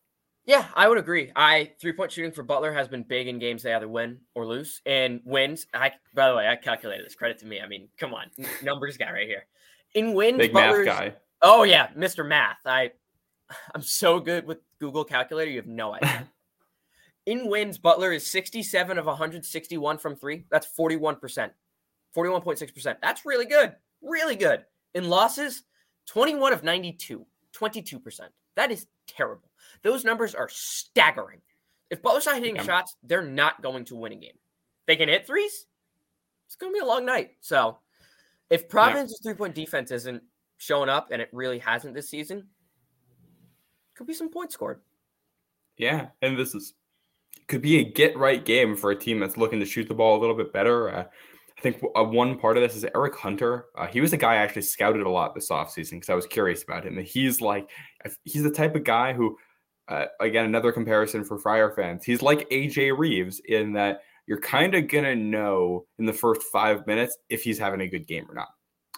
Yeah, 0.45 0.65
I 0.75 0.87
would 0.87 0.97
agree. 0.97 1.31
I 1.35 1.73
three 1.79 1.91
point 1.91 2.11
shooting 2.11 2.31
for 2.31 2.41
Butler 2.41 2.71
has 2.71 2.87
been 2.87 3.03
big 3.03 3.27
in 3.27 3.37
games 3.37 3.63
they 3.63 3.73
either 3.73 3.89
win 3.89 4.19
or 4.33 4.47
lose. 4.47 4.81
And 4.85 5.19
wins, 5.25 5.67
I 5.73 5.91
by 6.15 6.29
the 6.29 6.35
way, 6.35 6.47
I 6.47 6.55
calculated 6.55 7.05
this. 7.05 7.15
Credit 7.15 7.37
to 7.39 7.45
me. 7.45 7.59
I 7.59 7.67
mean, 7.67 7.89
come 7.97 8.13
on, 8.13 8.31
numbers 8.63 8.95
guy 8.95 9.11
right 9.11 9.27
here. 9.27 9.45
In 9.97 10.13
wins, 10.13 10.37
Big 10.37 10.53
Butler's, 10.53 10.85
math 10.85 10.97
guy. 10.97 11.13
Oh 11.41 11.63
yeah, 11.63 11.87
Mr. 11.97 12.25
Math. 12.25 12.57
I 12.65 12.91
I'm 13.75 13.81
so 13.81 14.19
good 14.19 14.45
with 14.45 14.59
Google 14.79 15.03
Calculator, 15.03 15.49
you 15.49 15.57
have 15.57 15.67
no 15.67 15.95
idea. 15.95 16.27
In 17.25 17.49
wins, 17.49 17.77
Butler 17.77 18.13
is 18.13 18.25
67 18.25 18.97
of 18.97 19.05
161 19.05 19.97
from 19.97 20.15
three. 20.15 20.45
That's 20.49 20.67
41%. 20.77 21.49
41.6%. 22.15 22.95
That's 23.01 23.25
really 23.25 23.45
good. 23.45 23.75
Really 24.01 24.37
good. 24.37 24.63
In 24.93 25.09
losses, 25.09 25.63
21 26.05 26.53
of 26.53 26.63
92. 26.63 27.25
22%. 27.53 28.19
That 28.55 28.71
is 28.71 28.87
terrible. 29.07 29.49
Those 29.83 30.05
numbers 30.05 30.35
are 30.35 30.47
staggering. 30.49 31.41
If 31.89 32.01
Butler's 32.01 32.25
not 32.25 32.35
hitting 32.35 32.55
yeah. 32.55 32.63
shots, 32.63 32.95
they're 33.03 33.21
not 33.21 33.61
going 33.61 33.83
to 33.85 33.95
win 33.95 34.13
a 34.13 34.15
game. 34.15 34.37
They 34.85 34.95
can 34.95 35.09
hit 35.09 35.27
threes. 35.27 35.65
It's 36.45 36.55
going 36.55 36.71
to 36.71 36.77
be 36.77 36.83
a 36.83 36.87
long 36.87 37.05
night. 37.05 37.31
So 37.41 37.79
if 38.49 38.69
Providence's 38.69 39.19
yeah. 39.23 39.31
three 39.31 39.37
point 39.37 39.55
defense 39.55 39.91
isn't 39.91 40.23
showing 40.57 40.89
up, 40.89 41.09
and 41.11 41.21
it 41.21 41.29
really 41.31 41.59
hasn't 41.59 41.93
this 41.93 42.09
season, 42.09 42.47
could 43.95 44.07
be 44.07 44.13
some 44.13 44.29
points 44.29 44.53
scored. 44.53 44.81
Yeah, 45.77 46.07
and 46.21 46.37
this 46.37 46.55
is 46.55 46.73
could 47.47 47.61
be 47.61 47.79
a 47.79 47.83
get 47.83 48.17
right 48.17 48.43
game 48.43 48.75
for 48.75 48.91
a 48.91 48.95
team 48.95 49.19
that's 49.19 49.37
looking 49.37 49.59
to 49.59 49.65
shoot 49.65 49.87
the 49.87 49.93
ball 49.93 50.17
a 50.17 50.21
little 50.21 50.35
bit 50.35 50.51
better. 50.51 50.93
Uh, 50.93 51.03
I 51.57 51.61
think 51.61 51.81
uh, 51.95 52.03
one 52.03 52.37
part 52.37 52.57
of 52.57 52.63
this 52.63 52.75
is 52.75 52.85
Eric 52.93 53.15
Hunter. 53.15 53.65
Uh, 53.75 53.87
he 53.87 54.01
was 54.01 54.13
a 54.13 54.17
guy 54.17 54.33
I 54.33 54.37
actually 54.37 54.61
scouted 54.61 55.01
a 55.01 55.09
lot 55.09 55.33
this 55.33 55.49
offseason 55.49 55.91
because 55.91 56.09
I 56.09 56.15
was 56.15 56.27
curious 56.27 56.63
about 56.63 56.85
him. 56.85 56.97
And 56.97 57.07
he's 57.07 57.41
like, 57.41 57.69
he's 58.25 58.43
the 58.43 58.51
type 58.51 58.75
of 58.75 58.83
guy 58.83 59.13
who, 59.13 59.37
uh, 59.87 60.05
again, 60.19 60.45
another 60.45 60.71
comparison 60.71 61.23
for 61.23 61.39
Friar 61.39 61.71
fans. 61.71 62.03
He's 62.03 62.21
like 62.21 62.47
AJ 62.49 62.97
Reeves 62.97 63.41
in 63.45 63.73
that 63.73 64.01
you're 64.27 64.39
kind 64.41 64.75
of 64.75 64.87
going 64.87 65.05
to 65.05 65.15
know 65.15 65.85
in 65.97 66.05
the 66.05 66.13
first 66.13 66.43
five 66.43 66.85
minutes 66.85 67.17
if 67.29 67.43
he's 67.43 67.57
having 67.57 67.81
a 67.81 67.87
good 67.87 68.05
game 68.05 68.25
or 68.29 68.35
not. 68.35 68.49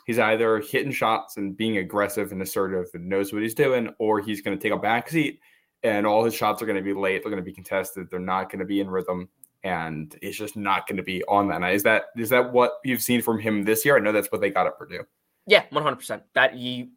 he's 0.10 0.18
either 0.18 0.60
hitting 0.60 0.92
shots 0.92 1.38
and 1.38 1.56
being 1.56 1.78
aggressive 1.78 2.32
and 2.32 2.42
assertive 2.42 2.88
and 2.96 3.08
knows 3.08 3.32
what 3.32 3.44
he's 3.44 3.54
doing, 3.54 3.94
or 4.00 4.20
he's 4.20 4.42
going 4.42 4.58
to 4.58 4.62
take 4.62 4.74
a 4.74 4.82
back 4.82 5.08
seat 5.08 5.40
and 5.84 6.08
all 6.08 6.24
his 6.24 6.34
shots 6.34 6.64
are 6.64 6.66
going 6.66 6.76
to 6.76 6.82
be 6.82 7.00
late. 7.00 7.22
They're 7.22 7.30
going 7.30 7.44
to 7.44 7.48
be 7.48 7.54
contested. 7.54 8.08
They're 8.10 8.20
not 8.20 8.50
going 8.50 8.58
to 8.58 8.66
be 8.66 8.80
in 8.80 8.90
rhythm, 8.90 9.30
and 9.64 10.18
it's 10.24 10.36
just 10.36 10.58
not 10.58 10.88
going 10.88 10.98
to 10.98 11.04
be 11.04 11.24
on 11.26 11.48
that 11.50 11.62
night. 11.62 11.76
Is 11.76 11.84
that 11.84 12.06
is 12.18 12.30
that 12.30 12.52
what 12.52 12.74
you've 12.84 13.04
seen 13.04 13.22
from 13.22 13.38
him 13.38 13.64
this 13.64 13.86
year? 13.86 13.98
I 13.98 14.00
know 14.00 14.12
that's 14.12 14.32
what 14.32 14.42
they 14.42 14.50
got 14.50 14.66
at 14.66 14.80
Purdue. 14.80 15.04
Yeah, 15.46 15.66
one 15.70 15.84
hundred 15.84 15.98
percent. 15.98 16.24
That 16.34 16.58
you 16.58 16.88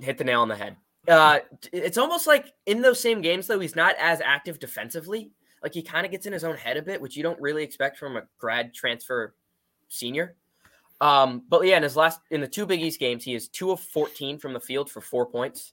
hit 0.00 0.18
the 0.18 0.24
nail 0.24 0.42
on 0.42 0.48
the 0.48 0.56
head. 0.56 0.76
Uh, 1.06 1.38
it's 1.72 1.98
almost 1.98 2.26
like 2.26 2.52
in 2.66 2.82
those 2.82 2.98
same 2.98 3.20
games 3.20 3.46
though, 3.46 3.60
he's 3.60 3.76
not 3.76 3.94
as 4.00 4.20
active 4.20 4.58
defensively. 4.58 5.30
Like 5.62 5.74
he 5.74 5.82
kind 5.82 6.06
of 6.06 6.12
gets 6.12 6.26
in 6.26 6.32
his 6.32 6.44
own 6.44 6.56
head 6.56 6.76
a 6.76 6.82
bit, 6.82 7.00
which 7.00 7.16
you 7.16 7.22
don't 7.22 7.40
really 7.40 7.62
expect 7.62 7.98
from 7.98 8.16
a 8.16 8.22
grad 8.38 8.72
transfer 8.74 9.34
senior. 9.88 10.36
Um, 11.00 11.42
but 11.48 11.66
yeah, 11.66 11.76
in 11.76 11.82
his 11.82 11.96
last 11.96 12.20
in 12.30 12.40
the 12.40 12.48
two 12.48 12.66
Big 12.66 12.80
East 12.80 13.00
games, 13.00 13.24
he 13.24 13.34
is 13.34 13.48
two 13.48 13.70
of 13.70 13.80
fourteen 13.80 14.38
from 14.38 14.52
the 14.52 14.60
field 14.60 14.90
for 14.90 15.00
four 15.00 15.26
points. 15.26 15.72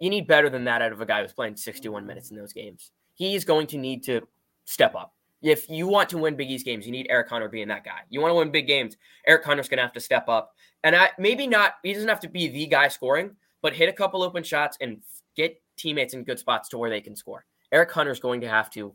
You 0.00 0.10
need 0.10 0.26
better 0.26 0.50
than 0.50 0.64
that 0.64 0.82
out 0.82 0.92
of 0.92 1.00
a 1.00 1.06
guy 1.06 1.22
who's 1.22 1.32
playing 1.32 1.56
sixty-one 1.56 2.06
minutes 2.06 2.30
in 2.30 2.36
those 2.36 2.52
games. 2.52 2.90
He's 3.14 3.44
going 3.44 3.66
to 3.68 3.78
need 3.78 4.02
to 4.04 4.22
step 4.64 4.94
up. 4.94 5.14
If 5.42 5.68
you 5.68 5.86
want 5.86 6.08
to 6.10 6.18
win 6.18 6.36
Big 6.36 6.50
East 6.50 6.64
games, 6.64 6.86
you 6.86 6.92
need 6.92 7.06
Eric 7.08 7.28
Hunter 7.28 7.48
being 7.48 7.68
that 7.68 7.84
guy. 7.84 8.00
You 8.10 8.20
want 8.20 8.32
to 8.32 8.36
win 8.36 8.50
big 8.50 8.66
games, 8.66 8.96
Eric 9.26 9.44
Hunter's 9.44 9.68
going 9.68 9.78
to 9.78 9.82
have 9.82 9.92
to 9.92 10.00
step 10.00 10.28
up, 10.28 10.54
and 10.84 10.94
I, 10.94 11.10
maybe 11.18 11.46
not. 11.46 11.74
He 11.82 11.92
doesn't 11.92 12.08
have 12.08 12.20
to 12.20 12.28
be 12.28 12.48
the 12.48 12.66
guy 12.66 12.88
scoring, 12.88 13.36
but 13.60 13.74
hit 13.74 13.88
a 13.88 13.92
couple 13.92 14.22
open 14.22 14.42
shots 14.42 14.76
and 14.80 15.02
get 15.36 15.60
teammates 15.76 16.14
in 16.14 16.24
good 16.24 16.38
spots 16.38 16.68
to 16.70 16.78
where 16.78 16.90
they 16.90 17.00
can 17.00 17.16
score. 17.16 17.44
Eric 17.72 17.90
Hunter's 17.90 18.20
going 18.20 18.40
to 18.42 18.48
have 18.48 18.70
to 18.70 18.92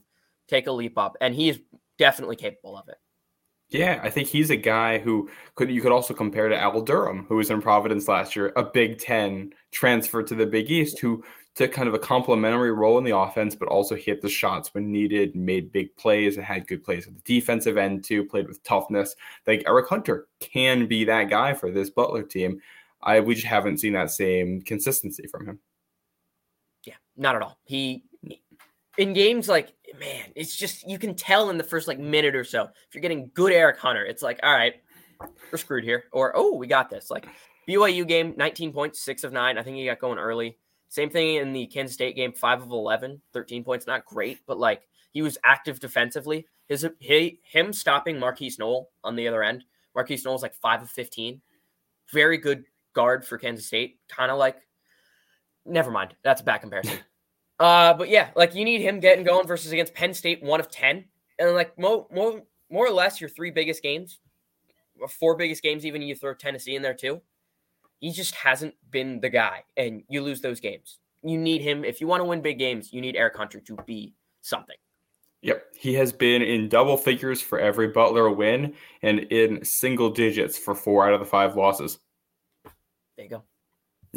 take 0.48 0.68
a 0.68 0.72
leap 0.72 0.98
up, 0.98 1.16
and 1.22 1.36
he 1.36 1.50
is 1.50 1.60
definitely 1.98 2.36
capable 2.36 2.77
of 2.77 2.88
it. 2.89 2.98
Yeah, 3.70 4.00
I 4.01 4.10
think 4.10 4.30
he's 4.30 4.50
a 4.50 4.56
guy 4.56 4.98
who 4.98 5.30
could 5.56 5.70
you 5.70 5.82
could 5.82 5.92
also 5.92 6.13
compare 6.13 6.48
to 6.48 6.58
Al 6.58 6.82
Durham, 6.82 7.25
who 7.27 7.36
was 7.36 7.50
in 7.50 7.62
Providence 7.62 8.08
last 8.08 8.36
year, 8.36 8.54
a 8.56 8.63
Big 8.63 8.98
Ten 8.98 9.51
transfer 9.72 10.24
to 10.24 10.36
the 10.36 10.46
Big 10.46 10.72
East, 10.72 11.00
who 11.00 11.22
took 11.54 11.74
kind 11.74 11.88
of 11.88 11.94
a 11.94 12.00
complementary 12.00 12.72
role 12.72 12.98
in 12.98 13.04
the 13.04 13.18
offense, 13.18 13.56
but 13.56 13.68
also 13.68 13.96
hit 13.96 14.22
the 14.22 14.30
shots 14.30 14.74
when 14.74 14.92
needed, 14.92 15.36
made 15.36 15.72
big 15.72 15.94
plays, 15.98 16.38
and 16.38 16.46
had 16.46 16.68
good 16.68 16.84
plays 16.84 17.08
at 17.08 17.16
the 17.16 17.22
defensive 17.25 17.77
end 17.77 18.06
too, 18.06 18.24
played 18.24 18.48
with 18.48 18.63
toughness. 18.63 19.16
Like 19.46 19.63
Eric 19.68 19.89
Hunter 19.89 20.27
can 20.39 20.88
be 20.88 21.04
that 21.06 21.30
guy 21.30 21.54
for 21.54 21.70
this 21.70 21.89
Butler 21.89 22.24
team. 22.24 22.62
I 23.01 23.20
we 23.20 23.36
just 23.36 23.48
haven't 23.48 23.80
seen 23.80 23.94
that 23.94 24.12
same 24.12 24.62
consistency 24.62 25.27
from 25.27 25.46
him. 25.46 25.60
Yeah, 26.86 26.96
not 27.18 27.36
at 27.36 27.42
all. 27.42 27.58
He 27.66 28.04
in 28.98 29.13
games 29.13 29.48
like 29.48 29.74
man, 30.00 30.25
it's 30.36 30.56
just 30.56 30.88
you 30.88 31.00
can 31.00 31.16
tell 31.16 31.50
in 31.50 31.58
the 31.58 31.63
first 31.63 31.88
like 31.88 32.00
minute 32.00 32.36
or 32.36 32.44
so 32.44 32.63
if 32.63 32.94
you're 32.94 33.01
getting 33.01 33.32
good 33.34 33.51
Eric 33.51 33.77
Hunter, 33.77 34.06
it's 34.06 34.22
like 34.22 34.39
all 34.44 34.54
right, 34.54 34.75
we're 35.51 35.58
screwed 35.58 35.84
here, 35.84 36.06
or 36.12 36.34
oh 36.36 36.54
we 36.56 36.68
got 36.68 36.89
this. 36.89 37.10
Like 37.10 37.27
BYU 37.68 38.08
game, 38.08 38.34
19 38.38 38.72
points, 38.72 39.01
six 39.01 39.24
of 39.24 39.34
nine. 39.34 39.58
I 39.58 39.63
think 39.63 39.77
he 39.77 39.86
got 39.86 40.00
going 40.00 40.20
early. 40.20 40.58
Same 40.89 41.10
thing 41.10 41.36
in 41.36 41.51
the 41.51 41.68
Kansas 41.68 41.96
State 41.96 42.16
game, 42.16 42.32
five 42.32 42.62
of 42.62 42.72
11, 42.72 43.22
13 43.34 43.63
points. 43.63 43.88
Not 43.88 44.06
great, 44.06 44.39
but 44.48 44.58
like 44.58 44.84
he 45.12 45.22
was 45.22 45.38
active 45.44 45.80
defensively. 45.80 46.48
His 46.68 46.88
he, 47.00 47.39
him 47.44 47.74
stopping 47.74 48.18
Markquis 48.18 48.60
Nowell 48.60 48.89
on 49.04 49.16
the 49.16 49.27
other 49.27 49.44
end. 49.44 49.63
Markquis 49.96 50.24
Nowell's 50.24 50.44
like 50.44 50.54
five 50.54 50.82
of 50.82 50.89
15. 50.89 51.42
Very 52.12 52.38
good 52.38 52.66
guard 52.94 53.25
for 53.25 53.38
Kansas 53.38 53.68
State. 53.68 54.00
Kind 54.08 54.32
of 54.32 54.38
like, 54.38 54.58
never 55.66 55.92
mind. 55.92 56.16
That's 56.24 56.42
a 56.42 56.44
bad 56.44 56.60
comparison. 56.60 57.00
Uh, 57.60 57.94
but 57.94 58.10
yeah, 58.10 58.30
like 58.36 58.56
you 58.56 58.64
need 58.66 58.82
him 58.82 59.00
getting 59.00 59.24
going 59.24 59.48
versus 59.48 59.72
against 59.72 59.94
Penn 59.94 60.14
State, 60.14 60.44
one 60.44 60.60
of 60.60 60.70
10. 60.70 61.06
And 61.40 61.54
like 61.54 61.78
more, 61.78 62.08
more, 62.12 62.42
more 62.70 62.86
or 62.86 62.92
less 62.92 63.22
your 63.22 63.30
three 63.30 63.52
biggest 63.52 63.82
games, 63.82 64.20
four 65.10 65.36
biggest 65.36 65.64
games, 65.64 65.86
even 65.86 66.02
you 66.02 66.16
throw 66.16 66.34
Tennessee 66.34 66.76
in 66.76 66.82
there 66.82 66.94
too. 66.94 67.22
He 68.00 68.12
just 68.12 68.36
hasn't 68.36 68.76
been 68.92 69.20
the 69.22 69.30
guy, 69.30 69.64
and 69.76 70.04
you 70.08 70.22
lose 70.22 70.42
those 70.42 70.60
games. 70.60 71.00
You 71.24 71.38
need 71.38 71.62
him. 71.62 71.84
If 71.84 72.00
you 72.00 72.06
want 72.06 72.22
to 72.22 72.26
win 72.26 72.42
big 72.42 72.60
games, 72.60 72.94
you 72.94 73.02
need 73.02 73.16
Eric 73.16 73.36
Hunter 73.36 73.60
to 73.60 73.76
be 73.88 74.14
something. 74.42 74.76
Yep. 75.42 75.64
He 75.78 75.94
has 75.96 76.12
been 76.12 76.42
in 76.42 76.70
double 76.70 76.98
figures 76.98 77.42
for 77.42 77.60
every 77.60 77.88
Butler 77.88 78.30
win 78.30 78.74
and 79.02 79.20
in 79.20 79.64
single 79.64 80.10
digits 80.10 80.58
for 80.58 80.76
four 80.76 81.08
out 81.08 81.14
of 81.14 81.20
the 81.20 81.26
five 81.26 81.56
losses. 81.56 82.00
There 83.16 83.26
you 83.26 83.30
go. 83.30 83.44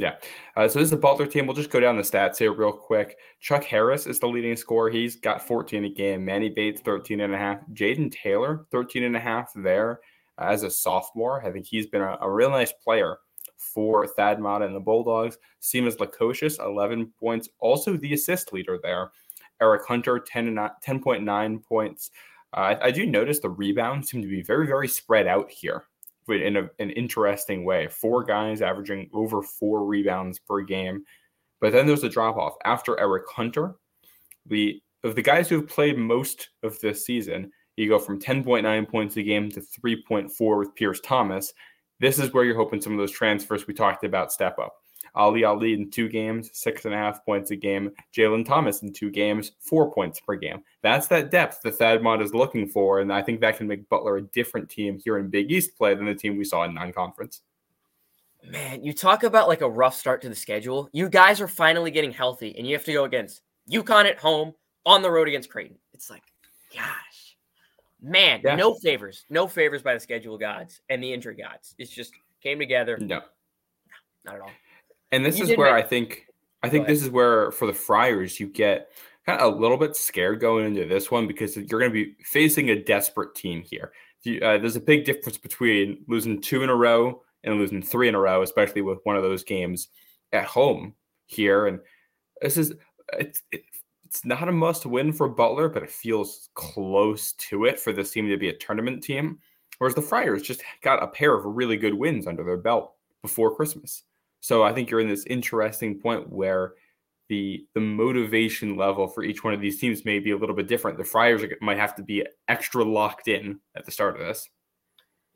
Yeah. 0.01 0.15
Uh, 0.57 0.67
so 0.67 0.79
this 0.79 0.87
is 0.87 0.91
the 0.91 0.97
Butler 0.97 1.27
team. 1.27 1.47
We'll 1.47 1.55
just 1.55 1.69
go 1.69 1.79
down 1.79 1.97
the 1.97 2.03
stats 2.03 2.39
here 2.39 2.55
real 2.55 2.73
quick. 2.73 3.19
Chuck 3.39 3.63
Harris 3.65 4.07
is 4.07 4.19
the 4.19 4.29
leading 4.29 4.57
scorer. 4.57 4.89
He's 4.89 5.17
got 5.17 5.47
14 5.47 5.85
a 5.85 5.91
game. 5.91 6.25
Manny 6.25 6.49
Bates, 6.49 6.81
13 6.81 7.21
and 7.21 7.35
a 7.35 7.37
half. 7.37 7.59
Jayden 7.75 8.11
Taylor, 8.11 8.65
13 8.71 9.05
and 9.05 9.15
a 9.15 9.21
half 9.21 9.53
there 9.55 10.01
uh, 10.39 10.47
as 10.47 10.63
a 10.63 10.71
sophomore. 10.71 11.45
I 11.47 11.53
think 11.53 11.67
he's 11.67 11.87
been 11.87 12.01
a, 12.01 12.17
a 12.23 12.31
real 12.31 12.49
nice 12.49 12.73
player 12.73 13.19
for 13.59 14.07
Thad 14.07 14.41
Matta 14.41 14.65
and 14.65 14.75
the 14.75 14.81
Bulldogs. 14.81 15.37
Simas 15.61 15.99
Lukosius, 15.99 16.59
11 16.59 17.13
points. 17.21 17.51
Also 17.59 17.99
the 17.99 18.15
assist 18.15 18.55
leader 18.55 18.79
there. 18.83 19.13
Eric 19.61 19.83
Hunter, 19.87 20.19
10 20.19 20.49
and 20.49 20.59
10.9 20.59 21.63
points. 21.63 22.11
Uh, 22.57 22.61
I, 22.61 22.87
I 22.87 22.91
do 22.91 23.05
notice 23.05 23.41
the 23.41 23.51
rebounds 23.51 24.09
seem 24.09 24.23
to 24.23 24.29
be 24.29 24.41
very, 24.41 24.67
very 24.67 24.89
spread 24.89 25.27
out 25.27 25.51
here 25.51 25.85
in 26.33 26.57
a, 26.57 26.71
an 26.79 26.91
interesting 26.91 27.65
way. 27.65 27.89
Four 27.89 28.25
guys 28.25 28.63
averaging 28.63 29.11
over 29.13 29.43
four 29.43 29.85
rebounds 29.85 30.39
per 30.39 30.61
game. 30.63 31.05
But 31.61 31.73
then 31.73 31.87
there's 31.87 32.05
a 32.05 32.09
drop 32.09 32.37
off 32.37 32.55
after 32.65 32.99
Eric 32.99 33.25
Hunter. 33.29 33.75
The 34.47 34.81
of 35.03 35.15
the 35.15 35.23
guys 35.23 35.49
who 35.49 35.57
have 35.57 35.69
played 35.69 35.99
most 35.99 36.51
of 36.63 36.79
this 36.81 37.05
season, 37.05 37.51
you 37.77 37.89
go 37.89 37.99
from 37.99 38.21
10.9 38.21 38.89
points 38.89 39.17
a 39.17 39.23
game 39.23 39.51
to 39.51 39.61
3.4 39.61 40.59
with 40.59 40.75
Pierce 40.75 41.01
Thomas. 41.01 41.53
This 42.01 42.19
is 42.19 42.33
where 42.33 42.45
you're 42.45 42.57
hoping 42.57 42.81
some 42.81 42.93
of 42.93 42.99
those 42.99 43.11
transfers 43.11 43.67
we 43.67 43.75
talked 43.75 44.05
about 44.05 44.33
step 44.33 44.59
up. 44.59 44.75
Ali 45.15 45.45
Ali 45.45 45.75
in 45.75 45.91
two 45.91 46.09
games, 46.09 46.51
six 46.53 46.85
and 46.85 46.95
a 46.95 46.97
half 46.97 47.25
points 47.25 47.51
a 47.51 47.57
game. 47.57 47.91
Jalen 48.15 48.47
Thomas 48.47 48.83
in 48.83 48.93
two 48.93 49.11
games, 49.11 49.53
four 49.61 49.93
points 49.93 50.21
per 50.21 50.37
game. 50.37 50.63
That's 50.83 51.07
that 51.09 51.31
depth 51.31 51.61
that 51.63 51.77
Thad 51.77 52.03
Matta 52.03 52.23
is 52.23 52.35
looking 52.35 52.69
for. 52.69 53.01
And 53.01 53.13
I 53.13 53.23
think 53.23 53.41
that 53.41 53.57
can 53.57 53.67
make 53.67 53.89
Butler 53.89 54.17
a 54.17 54.23
different 54.23 54.69
team 54.69 54.99
here 55.03 55.19
in 55.19 55.29
Big 55.29 55.51
East 55.51 55.77
play 55.77 55.95
than 55.95 56.07
the 56.07 56.15
team 56.15 56.37
we 56.37 56.45
saw 56.45 56.65
in 56.65 56.75
non 56.75 56.93
conference. 56.93 57.43
Man, 58.49 58.83
you 58.83 58.93
talk 58.93 59.23
about 59.23 59.49
like 59.49 59.61
a 59.61 59.69
rough 59.69 59.95
start 59.95 60.23
to 60.23 60.29
the 60.29 60.35
schedule. 60.35 60.89
You 60.93 61.09
guys 61.09 61.41
are 61.41 61.49
finally 61.49 61.91
getting 61.91 62.13
healthy, 62.13 62.57
and 62.57 62.67
you 62.67 62.75
have 62.75 62.85
to 62.85 62.93
go 62.93 63.05
against 63.05 63.43
UConn 63.71 64.07
at 64.07 64.19
home, 64.19 64.55
on 64.87 65.03
the 65.03 65.11
road 65.11 65.29
against 65.29 65.51
Creighton. 65.51 65.77
It's 65.93 66.11
like, 66.11 66.23
gosh, 66.75 67.37
man, 68.03 68.41
yeah. 68.43 68.57
no 68.57 68.75
favors, 68.75 69.25
no 69.29 69.47
favors 69.47 69.83
by 69.83 69.95
the 69.95 70.01
schedule 70.01 70.39
gods 70.39 70.81
and 70.89 71.03
the 71.03 71.13
injury 71.13 71.37
gods. 71.37 71.75
It's 71.79 71.91
just 71.91 72.13
came 72.43 72.59
together. 72.59 72.97
No, 72.99 73.21
not 74.25 74.37
at 74.37 74.41
all. 74.41 74.51
And 75.13 75.25
this 75.25 75.39
you 75.39 75.45
is 75.45 75.57
where 75.57 75.75
I 75.75 75.83
think 75.83 76.27
I 76.63 76.69
think 76.69 76.87
this 76.87 77.03
is 77.03 77.11
where 77.11 77.51
for 77.53 77.67
the 77.67 77.73
Friars 77.73 78.39
you 78.39 78.47
get 78.47 78.91
kind 79.27 79.41
of 79.41 79.53
a 79.53 79.57
little 79.57 79.77
bit 79.77 79.97
scared 79.97 80.41
going 80.41 80.67
into 80.67 80.87
this 80.87 81.11
one 81.11 81.27
because 81.27 81.57
you're 81.57 81.81
going 81.81 81.91
to 81.91 82.05
be 82.05 82.17
facing 82.25 82.71
a 82.71 82.83
desperate 82.83 83.35
team 83.35 83.63
here. 83.63 83.93
You, 84.23 84.41
uh, 84.41 84.59
there's 84.59 84.77
a 84.77 84.81
big 84.81 85.05
difference 85.05 85.39
between 85.39 86.05
losing 86.07 86.41
two 86.41 86.63
in 86.63 86.69
a 86.69 86.75
row 86.75 87.23
and 87.45 87.57
losing 87.57 87.83
three 87.83 88.09
in 88.09 88.15
a 88.15 88.21
row, 88.21 88.43
especially 88.43 88.83
with 88.83 88.99
one 89.05 89.17
of 89.17 89.23
those 89.23 89.45
games 89.45 89.89
at 90.33 90.45
home 90.45 90.95
here. 91.27 91.67
And 91.67 91.81
this 92.43 92.57
is 92.57 92.75
it's 93.15 93.43
it, 93.51 93.63
it's 94.05 94.25
not 94.25 94.49
a 94.49 94.53
must 94.53 94.87
win 94.87 95.13
for 95.13 95.29
Butler, 95.29 95.69
but 95.69 95.83
it 95.83 95.91
feels 95.91 96.51
close 96.55 97.33
to 97.35 97.65
it 97.65 97.79
for 97.79 97.93
this 97.93 98.11
team 98.11 98.29
to 98.29 98.37
be 98.37 98.49
a 98.49 98.57
tournament 98.57 99.03
team. 99.03 99.39
Whereas 99.79 99.95
the 99.95 100.03
Friars 100.03 100.43
just 100.43 100.63
got 100.83 101.03
a 101.03 101.07
pair 101.07 101.35
of 101.35 101.45
really 101.45 101.77
good 101.77 101.95
wins 101.95 102.27
under 102.27 102.45
their 102.45 102.57
belt 102.57 102.93
before 103.23 103.55
Christmas. 103.55 104.03
So 104.41 104.63
I 104.63 104.73
think 104.73 104.91
you're 104.91 105.01
in 105.01 105.09
this 105.09 105.25
interesting 105.27 105.99
point 105.99 106.31
where 106.31 106.75
the 107.29 107.65
the 107.75 107.81
motivation 107.81 108.77
level 108.77 109.07
for 109.07 109.23
each 109.23 109.45
one 109.45 109.55
of 109.55 109.61
these 109.61 109.79
teams 109.79 110.05
may 110.05 110.19
be 110.19 110.33
a 110.33 110.37
little 110.37 110.57
bit 110.57 110.67
different. 110.67 110.99
The 110.99 111.05
Friars 111.05 111.43
might 111.61 111.79
have 111.79 111.95
to 111.95 112.03
be 112.03 112.27
extra 112.49 112.85
locked 112.85 113.29
in 113.29 113.61
at 113.77 113.85
the 113.85 113.93
start 113.93 114.21
of 114.21 114.27
this. 114.27 114.49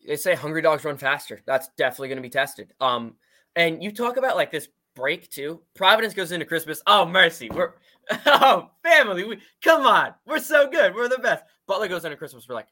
They 0.06 0.16
say 0.16 0.34
hungry 0.34 0.60
dogs 0.60 0.84
run 0.84 0.98
faster. 0.98 1.40
That's 1.46 1.68
definitely 1.78 2.08
going 2.08 2.16
to 2.16 2.22
be 2.22 2.30
tested. 2.30 2.72
Um, 2.80 3.14
and 3.56 3.82
you 3.82 3.92
talk 3.92 4.16
about 4.16 4.36
like 4.36 4.50
this 4.50 4.68
break 4.96 5.30
too. 5.30 5.62
Providence 5.74 6.14
goes 6.14 6.32
into 6.32 6.46
Christmas. 6.46 6.82
Oh 6.86 7.06
mercy, 7.06 7.48
we're 7.50 7.74
oh 8.26 8.70
family. 8.82 9.24
We 9.24 9.38
come 9.62 9.86
on, 9.86 10.14
we're 10.26 10.40
so 10.40 10.68
good. 10.68 10.94
We're 10.94 11.08
the 11.08 11.18
best. 11.18 11.44
Butler 11.66 11.88
goes 11.88 12.04
into 12.04 12.16
Christmas. 12.16 12.48
We're 12.48 12.56
like, 12.56 12.68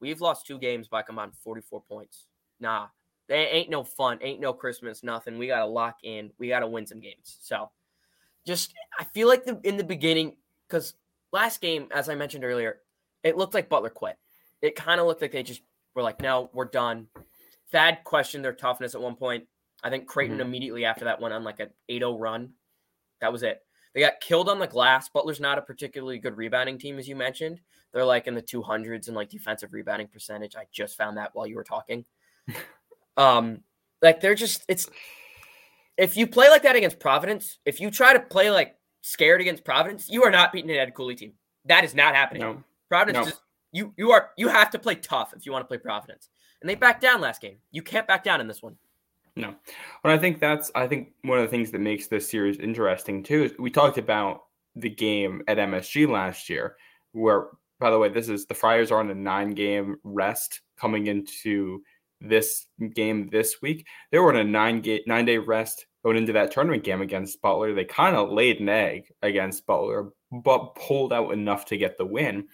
we've 0.00 0.20
lost 0.20 0.46
two 0.46 0.58
games 0.58 0.88
by 0.88 1.02
combined 1.02 1.32
44 1.42 1.82
points. 1.82 2.26
Nah, 2.60 2.88
there 3.28 3.48
ain't 3.50 3.70
no 3.70 3.84
fun, 3.84 4.18
ain't 4.20 4.40
no 4.40 4.52
Christmas, 4.52 5.02
nothing. 5.02 5.38
We 5.38 5.46
gotta 5.46 5.66
lock 5.66 5.98
in. 6.02 6.30
We 6.38 6.48
gotta 6.48 6.66
win 6.66 6.86
some 6.86 7.00
games. 7.00 7.38
So, 7.40 7.70
just 8.46 8.74
I 8.98 9.04
feel 9.04 9.28
like 9.28 9.44
the 9.44 9.60
in 9.64 9.76
the 9.76 9.84
beginning 9.84 10.36
because 10.68 10.94
last 11.32 11.60
game, 11.60 11.88
as 11.92 12.08
I 12.08 12.14
mentioned 12.14 12.44
earlier, 12.44 12.80
it 13.22 13.36
looked 13.36 13.54
like 13.54 13.68
Butler 13.68 13.90
quit. 13.90 14.18
It 14.62 14.76
kind 14.76 15.00
of 15.00 15.06
looked 15.06 15.22
like 15.22 15.32
they 15.32 15.42
just 15.42 15.62
were 15.94 16.02
like, 16.02 16.20
no, 16.20 16.50
we're 16.52 16.64
done. 16.64 17.08
Thad 17.72 17.98
questioned 18.04 18.44
their 18.44 18.52
toughness 18.52 18.94
at 18.94 19.00
one 19.00 19.16
point. 19.16 19.44
I 19.82 19.90
think 19.90 20.06
Creighton 20.06 20.38
mm-hmm. 20.38 20.46
immediately 20.46 20.84
after 20.84 21.04
that 21.04 21.20
went 21.20 21.34
on 21.34 21.44
like 21.44 21.60
an 21.60 21.70
8-0 21.90 22.18
run. 22.18 22.50
That 23.20 23.32
was 23.32 23.42
it. 23.42 23.60
They 23.94 24.00
got 24.00 24.20
killed 24.20 24.48
on 24.48 24.58
the 24.58 24.66
glass. 24.66 25.08
Butler's 25.08 25.40
not 25.40 25.58
a 25.58 25.62
particularly 25.62 26.18
good 26.18 26.36
rebounding 26.36 26.78
team, 26.78 26.98
as 26.98 27.08
you 27.08 27.14
mentioned. 27.14 27.60
They're 27.92 28.04
like 28.04 28.26
in 28.26 28.34
the 28.34 28.42
200s 28.42 29.08
in 29.08 29.14
like 29.14 29.28
defensive 29.28 29.72
rebounding 29.72 30.08
percentage. 30.08 30.56
I 30.56 30.64
just 30.72 30.96
found 30.96 31.16
that 31.16 31.30
while 31.34 31.46
you 31.46 31.56
were 31.56 31.64
talking. 31.64 32.04
Um, 33.16 33.60
Like 34.02 34.20
they're 34.20 34.34
just 34.34 34.64
it's 34.68 34.88
if 35.96 36.16
you 36.16 36.26
play 36.26 36.48
like 36.48 36.62
that 36.62 36.76
against 36.76 36.98
Providence, 36.98 37.58
if 37.64 37.80
you 37.80 37.90
try 37.90 38.12
to 38.12 38.20
play 38.20 38.50
like 38.50 38.76
scared 39.00 39.40
against 39.40 39.64
Providence, 39.64 40.08
you 40.10 40.24
are 40.24 40.30
not 40.30 40.52
beating 40.52 40.70
an 40.70 40.76
Ed 40.76 40.94
Cooley 40.94 41.14
team. 41.14 41.32
That 41.66 41.84
is 41.84 41.94
not 41.94 42.14
happening. 42.14 42.42
No. 42.42 42.64
Providence 42.88 43.24
No. 43.26 43.30
just 43.30 43.42
you 43.72 43.92
you 43.96 44.10
are 44.12 44.30
you 44.36 44.48
have 44.48 44.70
to 44.70 44.78
play 44.78 44.96
tough 44.96 45.32
if 45.36 45.46
you 45.46 45.52
want 45.52 45.62
to 45.62 45.68
play 45.68 45.78
Providence. 45.78 46.28
And 46.60 46.68
they 46.68 46.74
backed 46.74 47.02
down 47.02 47.20
last 47.20 47.40
game. 47.40 47.58
You 47.72 47.82
can't 47.82 48.06
back 48.06 48.24
down 48.24 48.40
in 48.40 48.48
this 48.48 48.62
one. 48.62 48.76
No. 49.36 49.54
But 50.02 50.12
I 50.12 50.18
think 50.18 50.38
that's 50.40 50.70
I 50.74 50.86
think 50.86 51.12
one 51.22 51.38
of 51.38 51.44
the 51.44 51.50
things 51.50 51.70
that 51.70 51.80
makes 51.80 52.06
this 52.06 52.28
series 52.28 52.58
interesting 52.58 53.22
too 53.22 53.44
is 53.44 53.52
we 53.58 53.70
talked 53.70 53.98
about 53.98 54.44
the 54.76 54.90
game 54.90 55.42
at 55.48 55.58
MSG 55.58 56.08
last 56.08 56.48
year, 56.48 56.76
where 57.12 57.48
by 57.80 57.90
the 57.90 57.98
way, 57.98 58.08
this 58.08 58.28
is 58.28 58.46
the 58.46 58.54
Friars 58.54 58.90
are 58.90 59.00
on 59.00 59.10
a 59.10 59.14
nine 59.14 59.50
game 59.50 59.96
rest 60.04 60.60
coming 60.78 61.08
into 61.08 61.82
this 62.20 62.66
game 62.94 63.28
this 63.30 63.56
week. 63.62 63.86
They 64.10 64.18
were 64.18 64.32
on 64.32 64.40
a 64.40 64.44
nine 64.44 64.80
game 64.80 65.00
nine 65.06 65.24
day 65.24 65.38
rest 65.38 65.86
going 66.04 66.16
into 66.16 66.32
that 66.34 66.50
tournament 66.50 66.84
game 66.84 67.00
against 67.00 67.40
Butler. 67.40 67.74
They 67.74 67.84
kind 67.84 68.16
of 68.16 68.30
laid 68.30 68.60
an 68.60 68.68
egg 68.68 69.04
against 69.22 69.66
Butler, 69.66 70.10
but 70.30 70.74
pulled 70.74 71.12
out 71.12 71.32
enough 71.32 71.64
to 71.66 71.76
get 71.76 71.96
the 71.96 72.06
win. 72.06 72.46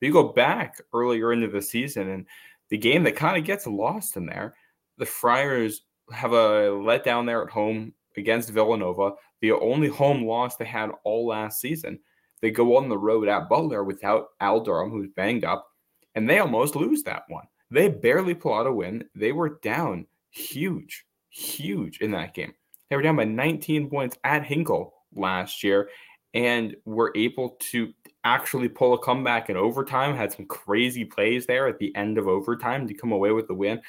You 0.00 0.12
go 0.12 0.32
back 0.32 0.80
earlier 0.92 1.32
into 1.32 1.48
the 1.48 1.62
season 1.62 2.08
and 2.08 2.26
the 2.70 2.78
game 2.78 3.02
that 3.04 3.16
kind 3.16 3.36
of 3.36 3.44
gets 3.44 3.66
lost 3.66 4.16
in 4.16 4.26
there, 4.26 4.54
the 4.98 5.06
Friars 5.06 5.82
have 6.12 6.32
a 6.32 6.68
letdown 6.70 7.26
there 7.26 7.42
at 7.42 7.50
home 7.50 7.92
against 8.16 8.50
Villanova, 8.50 9.12
the 9.40 9.52
only 9.52 9.88
home 9.88 10.24
loss 10.24 10.56
they 10.56 10.64
had 10.64 10.90
all 11.04 11.26
last 11.26 11.60
season. 11.60 11.98
They 12.40 12.50
go 12.50 12.76
on 12.76 12.88
the 12.88 12.98
road 12.98 13.28
at 13.28 13.48
Butler 13.48 13.84
without 13.84 14.28
Al 14.40 14.60
Durham, 14.60 14.90
who's 14.90 15.08
banged 15.16 15.44
up, 15.44 15.66
and 16.14 16.28
they 16.28 16.38
almost 16.38 16.76
lose 16.76 17.02
that 17.04 17.24
one. 17.28 17.46
They 17.70 17.88
barely 17.88 18.34
pull 18.34 18.54
out 18.54 18.66
a 18.66 18.72
win. 18.72 19.04
They 19.14 19.32
were 19.32 19.58
down 19.62 20.06
huge, 20.30 21.04
huge 21.28 22.00
in 22.00 22.10
that 22.12 22.34
game. 22.34 22.54
They 22.88 22.96
were 22.96 23.02
down 23.02 23.16
by 23.16 23.24
19 23.24 23.90
points 23.90 24.16
at 24.24 24.44
Hinkle 24.44 24.94
last 25.14 25.62
year 25.62 25.90
and 26.34 26.76
were 26.84 27.12
able 27.14 27.56
to 27.58 27.92
actually 28.24 28.68
pull 28.68 28.94
a 28.94 28.98
comeback 28.98 29.50
in 29.50 29.56
overtime. 29.56 30.16
Had 30.16 30.32
some 30.32 30.46
crazy 30.46 31.04
plays 31.04 31.46
there 31.46 31.66
at 31.66 31.78
the 31.78 31.94
end 31.96 32.18
of 32.18 32.28
overtime 32.28 32.86
to 32.88 32.94
come 32.94 33.12
away 33.12 33.32
with 33.32 33.48
the 33.48 33.54
win. 33.54 33.80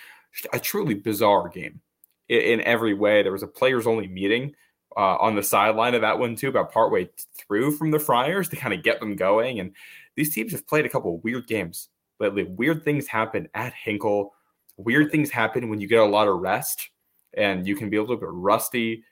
A 0.53 0.59
truly 0.59 0.93
bizarre 0.93 1.49
game 1.49 1.81
in, 2.27 2.61
every 2.61 2.93
way. 2.93 3.23
There 3.23 3.31
was 3.31 3.43
a 3.43 3.47
players 3.47 3.87
only 3.87 4.07
meeting 4.07 4.53
uh, 4.95 5.17
on 5.17 5.35
the 5.35 5.43
sideline 5.43 5.95
of 5.95 6.01
that 6.01 6.19
one 6.19 6.35
too, 6.35 6.49
about 6.49 6.71
partway 6.71 7.09
through 7.37 7.77
from 7.77 7.91
the 7.91 7.99
Friars 7.99 8.49
to 8.49 8.55
kind 8.55 8.73
of 8.73 8.83
get 8.83 8.99
them 8.99 9.15
going. 9.15 9.59
And 9.59 9.73
these 10.15 10.33
teams 10.33 10.51
have 10.51 10.67
played 10.67 10.85
a 10.85 10.89
couple 10.89 11.19
weird 11.19 11.47
games 11.47 11.89
lately. 12.19 12.43
Weird 12.43 12.83
things 12.83 13.07
happen 13.07 13.47
at 13.53 13.73
Hinkle. 13.73 14.33
Weird 14.77 15.11
things 15.11 15.29
happen 15.29 15.69
when 15.69 15.81
you 15.81 15.87
get 15.87 15.99
a 15.99 16.05
lot 16.05 16.27
of 16.27 16.39
rest 16.39 16.89
and 17.35 17.67
you 17.67 17.75
can 17.75 17.89
be 17.89 17.97
a 17.97 18.01
little 18.01 18.17
bit 18.17 18.29
rusty. 18.31 19.03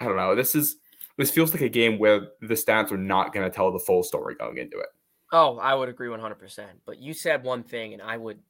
I 0.00 0.06
don't 0.06 0.16
know. 0.16 0.34
This 0.34 0.54
is 0.54 0.76
this 1.16 1.30
feels 1.30 1.52
like 1.52 1.62
a 1.62 1.68
game 1.68 1.98
where 1.98 2.28
the 2.40 2.54
stats 2.54 2.90
are 2.90 2.96
not 2.96 3.32
going 3.32 3.48
to 3.48 3.54
tell 3.54 3.70
the 3.70 3.78
full 3.78 4.02
story 4.02 4.34
going 4.34 4.58
into 4.58 4.78
it. 4.78 4.88
Oh, 5.32 5.58
I 5.58 5.74
would 5.74 5.88
agree 5.88 6.08
100%. 6.08 6.64
But 6.84 6.98
you 6.98 7.14
said 7.14 7.44
one 7.44 7.62
thing, 7.62 7.92
and 7.92 8.02
I 8.02 8.16
would, 8.16 8.40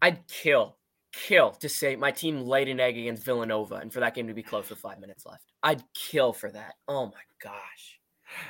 I'd 0.00 0.26
kill, 0.28 0.76
kill 1.12 1.50
to 1.52 1.68
say 1.68 1.96
my 1.96 2.12
team 2.12 2.42
laid 2.42 2.68
an 2.68 2.80
egg 2.80 2.96
against 2.96 3.24
Villanova 3.24 3.76
and 3.76 3.92
for 3.92 4.00
that 4.00 4.14
game 4.14 4.28
to 4.28 4.34
be 4.34 4.42
close 4.42 4.70
with 4.70 4.78
five 4.78 5.00
minutes 5.00 5.26
left. 5.26 5.52
I'd 5.62 5.82
kill 5.94 6.32
for 6.32 6.50
that. 6.50 6.74
Oh 6.86 7.06
my 7.06 7.12
gosh. 7.42 8.00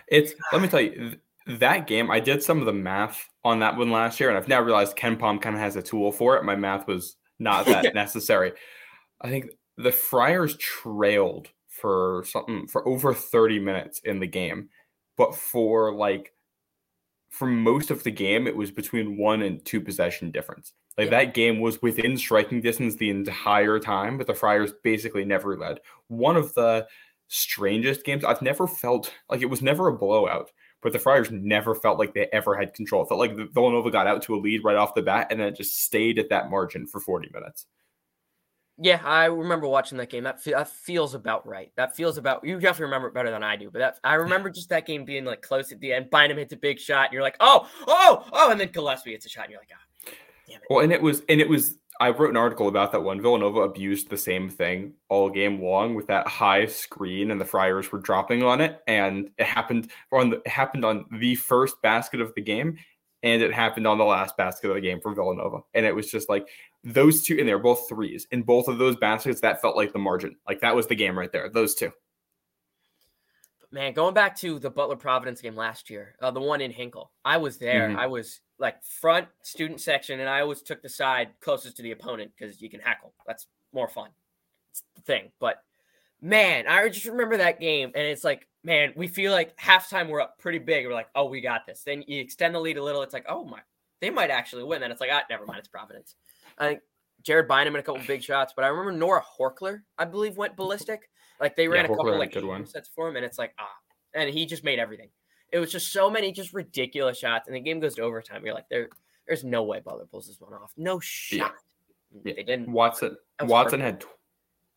It's, 0.09 0.35
let 0.53 0.63
me 0.63 0.69
tell 0.69 0.81
you, 0.81 1.17
that 1.47 1.87
game, 1.87 2.11
I 2.11 2.21
did 2.21 2.43
some 2.43 2.59
of 2.61 2.67
the 2.67 2.73
math 2.73 3.29
on 3.45 3.61
that 3.61 3.77
one 3.77 3.91
last 3.91 4.19
year, 4.19 4.29
and 4.29 4.37
I've 4.39 4.49
now 4.49 4.61
realized 4.61 4.97
KenPom 4.97 5.41
kind 5.41 5.55
of 5.55 5.61
has 5.61 5.77
a 5.77 5.83
tool 5.83 6.13
for 6.13 6.37
it. 6.37 6.45
My 6.45 6.57
math 6.57 6.87
was 6.87 7.17
not 7.39 7.67
that 7.67 7.95
necessary. 7.95 8.53
I 9.21 9.29
think 9.29 9.51
the 9.77 9.93
Friars 9.93 10.57
trailed 10.57 11.49
for 11.69 12.25
something 12.27 12.67
for 12.67 12.87
over 12.89 13.13
30 13.15 13.59
minutes 13.61 14.01
in 14.05 14.19
the 14.19 14.27
game, 14.27 14.71
but 15.17 15.35
for 15.35 15.95
like 15.95 16.33
for 17.31 17.47
most 17.47 17.91
of 17.91 18.03
the 18.03 18.11
game, 18.11 18.47
it 18.47 18.57
was 18.57 18.71
between 18.71 19.19
one 19.19 19.43
and 19.43 19.63
two 19.65 19.81
possession 19.81 20.31
difference. 20.31 20.73
Like 20.97 21.11
Yeah. 21.11 21.25
that 21.25 21.35
game 21.35 21.61
was 21.61 21.83
within 21.83 22.17
striking 22.17 22.63
distance 22.63 22.97
the 22.97 23.11
entire 23.11 23.79
time, 23.79 24.17
but 24.17 24.27
the 24.27 24.35
Friars 24.35 24.73
basically 24.83 25.25
never 25.25 25.57
led. 25.57 25.81
One 26.09 26.37
of 26.37 26.55
the 26.55 26.87
strangest 27.29 28.05
games 28.05 28.25
I've 28.25 28.41
never 28.41 28.67
felt 28.67 29.13
like 29.29 29.43
it 29.43 29.51
was 29.51 29.61
never 29.61 29.89
a 29.89 29.93
blowout, 29.97 30.51
but 30.83 30.93
the 30.93 30.99
Friars 30.99 31.31
never 31.31 31.75
felt 31.75 31.99
like 31.99 32.15
they 32.15 32.29
ever 32.33 32.57
had 32.57 32.75
control. 32.75 33.03
It 33.03 33.09
felt 33.09 33.21
like 33.21 33.37
the 33.37 33.47
Villanova 33.47 33.91
got 33.91 34.07
out 34.07 34.23
to 34.23 34.35
a 34.35 34.39
lead 34.39 34.65
right 34.65 34.77
off 34.77 34.95
the 34.95 35.03
bat 35.03 35.29
and 35.31 35.41
then 35.41 35.49
it 35.49 35.57
just 35.57 35.83
stayed 35.83 36.19
at 36.19 36.29
that 36.31 36.51
margin 36.51 36.87
for 36.87 37.01
40 37.01 37.31
minutes. 37.33 37.67
Yeah, 38.79 39.01
I 39.03 39.27
remember 39.27 39.67
watching 39.67 39.97
that 39.99 40.11
game. 40.11 40.25
That, 40.25 40.43
fe- 40.43 40.53
that 40.53 40.69
feels 40.69 41.15
about 41.15 41.47
right. 41.47 41.73
That 41.77 41.97
feels 41.97 42.19
about 42.19 42.45
you 42.45 42.61
definitely 42.61 42.85
remember 42.85 43.09
it 43.09 43.15
better 43.15 43.31
than 43.31 43.43
I 43.43 43.57
do. 43.57 43.71
But 43.71 43.79
that 43.79 44.01
I 44.05 44.15
remember 44.17 44.51
just 44.51 44.69
that 44.69 44.87
game 44.87 45.05
being 45.05 45.25
like 45.25 45.41
close 45.41 45.73
at 45.73 45.81
the 45.81 45.95
end. 45.95 46.11
Bynum 46.11 46.37
hits 46.37 46.53
a 46.53 46.57
big 46.57 46.79
shot, 46.79 47.07
and 47.07 47.15
you're 47.15 47.23
like, 47.23 47.37
oh, 47.41 47.69
oh, 47.87 48.27
oh, 48.33 48.51
and 48.51 48.61
then 48.61 48.69
Gillespie 48.69 49.13
hits 49.13 49.25
a 49.25 49.31
shot, 49.31 49.45
and 49.45 49.53
you're 49.53 49.61
like, 49.61 49.71
ah, 49.73 50.11
damn 50.47 50.57
it. 50.57 50.63
Well, 50.69 50.81
and 50.81 50.93
it 50.93 51.01
was, 51.01 51.23
and 51.29 51.41
it 51.41 51.49
was. 51.49 51.79
I 52.01 52.11
wrote 52.11 52.31
an 52.31 52.37
article 52.37 52.69
about 52.69 52.93
that 52.93 53.03
one. 53.03 53.21
Villanova 53.21 53.61
abused 53.61 54.11
the 54.11 54.17
same 54.17 54.49
thing 54.49 54.95
all 55.09 55.31
game 55.31 55.63
long 55.63 55.95
with 55.95 56.07
that 56.09 56.27
high 56.27 56.67
screen, 56.67 57.31
and 57.31 57.41
the 57.41 57.45
Friars 57.45 57.91
were 57.91 57.99
dropping 57.99 58.43
on 58.43 58.61
it, 58.61 58.83
and 58.87 59.31
it 59.39 59.47
happened 59.47 59.91
on 60.13 60.31
the, 60.31 60.37
it 60.37 60.49
happened 60.49 60.85
on 60.85 61.07
the 61.11 61.35
first 61.37 61.81
basket 61.83 62.21
of 62.21 62.35
the 62.35 62.43
game, 62.43 62.79
and 63.23 63.43
it 63.43 63.53
happened 63.53 63.87
on 63.87 63.99
the 63.99 64.05
last 64.05 64.37
basket 64.37 64.69
of 64.69 64.75
the 64.75 64.81
game 64.81 65.01
for 65.01 65.15
Villanova, 65.15 65.61
and 65.75 65.87
it 65.87 65.95
was 65.95 66.11
just 66.11 66.29
like 66.29 66.49
those 66.85 67.23
two, 67.23 67.39
and 67.39 67.49
they're 67.49 67.59
both 67.59 67.89
threes. 67.89 68.27
In 68.31 68.43
both 68.43 68.69
of 68.69 68.79
those 68.79 68.97
baskets, 68.97 69.41
that 69.41 69.63
felt 69.63 69.77
like 69.77 69.93
the 69.93 69.99
margin, 69.99 70.37
like 70.47 70.61
that 70.61 70.77
was 70.77 70.87
the 70.87 70.95
game 70.95 71.19
right 71.19 71.33
there. 71.33 71.49
Those 71.49 71.75
two. 71.75 71.93
Man, 73.73 73.93
going 73.93 74.15
back 74.15 74.37
to 74.37 74.59
the 74.59 74.71
Butler 74.71 74.97
Providence 74.97 75.41
game 75.41 75.57
last 75.57 75.91
year, 75.91 76.15
uh, 76.23 76.31
the 76.31 76.41
one 76.41 76.61
in 76.61 76.71
Hinkle, 76.71 77.11
I 77.25 77.37
was 77.39 77.59
there. 77.59 77.91
Mhm. 77.91 77.97
I 77.97 78.07
was 78.07 78.41
like 78.59 78.83
front 78.85 79.29
student 79.43 79.81
section, 79.81 80.21
and 80.21 80.29
I 80.29 80.41
always 80.41 80.63
took 80.63 80.83
the 80.83 80.89
side 80.89 81.29
closest 81.41 81.77
to 81.77 81.83
the 81.83 81.93
opponent 81.93 82.33
because 82.37 82.61
you 82.61 82.71
can 82.71 82.81
heckle. 82.81 83.13
That's 83.27 83.47
more 83.73 83.89
fun. 83.89 84.11
It's 84.71 84.83
the 84.95 85.03
thing. 85.03 85.31
But 85.41 85.63
man, 86.21 86.67
I 86.67 86.89
just 86.89 87.07
remember 87.07 87.37
that 87.37 87.61
game, 87.61 87.93
and 87.95 88.07
it's 88.07 88.25
like, 88.25 88.47
man, 88.65 88.93
we 88.97 89.09
feel 89.09 89.33
like 89.33 89.57
halftime 89.59 90.09
we're 90.09 90.21
up 90.21 90.39
pretty 90.39 90.59
big. 90.59 90.87
We're 90.87 90.95
like, 90.95 91.11
oh, 91.15 91.27
we 91.27 91.41
got 91.41 91.67
this. 91.67 91.83
Then 91.85 92.05
you 92.07 92.21
extend 92.21 92.55
the 92.55 92.61
lead 92.61 92.79
a 92.79 92.85
little. 92.85 93.03
It's 93.03 93.15
like, 93.15 93.27
oh 93.29 93.45
my, 93.45 93.61
they 94.01 94.11
might 94.11 94.31
actually 94.31 94.65
win. 94.65 94.81
Then 94.81 94.91
it's 94.91 95.01
like, 95.01 95.11
ah, 95.13 95.23
never 95.31 95.47
mind, 95.47 95.61
it's 95.61 95.69
Providence. 95.69 96.17
I 96.59 96.69
think 96.69 96.81
Jared 97.23 97.49
Bynum 97.49 97.75
had 97.75 97.81
a 97.81 97.83
couple 97.83 98.03
big 98.07 98.23
shots, 98.23 98.53
but 98.55 98.65
I 98.65 98.69
remember 98.69 98.93
Noah 98.93 99.23
Horchler, 99.39 99.83
I 99.99 100.05
believe, 100.05 100.37
went 100.37 100.57
ballistic. 100.57 101.11
Like 101.41 101.57
they 101.57 101.69
ran 101.69 101.85
a 101.85 101.89
couple 101.89 102.17
like 102.19 102.33
good 102.33 102.45
one. 102.45 102.67
sets 102.67 102.89
for 102.89 103.09
him, 103.09 103.17
and 103.17 103.25
it's 103.25 103.39
like 103.39 103.53
ah, 103.59 103.69
and 104.15 104.31
he 104.31 104.47
just 104.47 104.65
made 104.65 104.79
everything. 104.79 105.11
It 105.53 105.59
was 105.59 105.71
just 105.73 105.93
so 105.93 106.11
many 106.11 106.33
just 106.33 106.53
ridiculous 106.53 107.19
shots, 107.19 107.47
and 107.47 107.57
the 107.57 107.61
game 107.61 107.81
goes 107.81 107.95
to 107.97 108.03
overtime. 108.03 108.45
You're 108.45 108.55
like, 108.55 108.69
there, 108.69 108.89
there's 109.27 109.45
no 109.45 109.63
way 109.63 109.81
Butler 109.81 110.07
pulls 110.07 110.27
this 110.27 110.41
one 110.41 110.53
off. 110.53 110.73
No 110.77 111.01
shot. 111.01 111.53
Yeah. 112.13 112.33
They 112.35 112.43
didn't. 112.43 112.71
Watson 112.71 113.17
Watson 113.43 113.81
had 113.81 114.01
tw- 114.01 114.07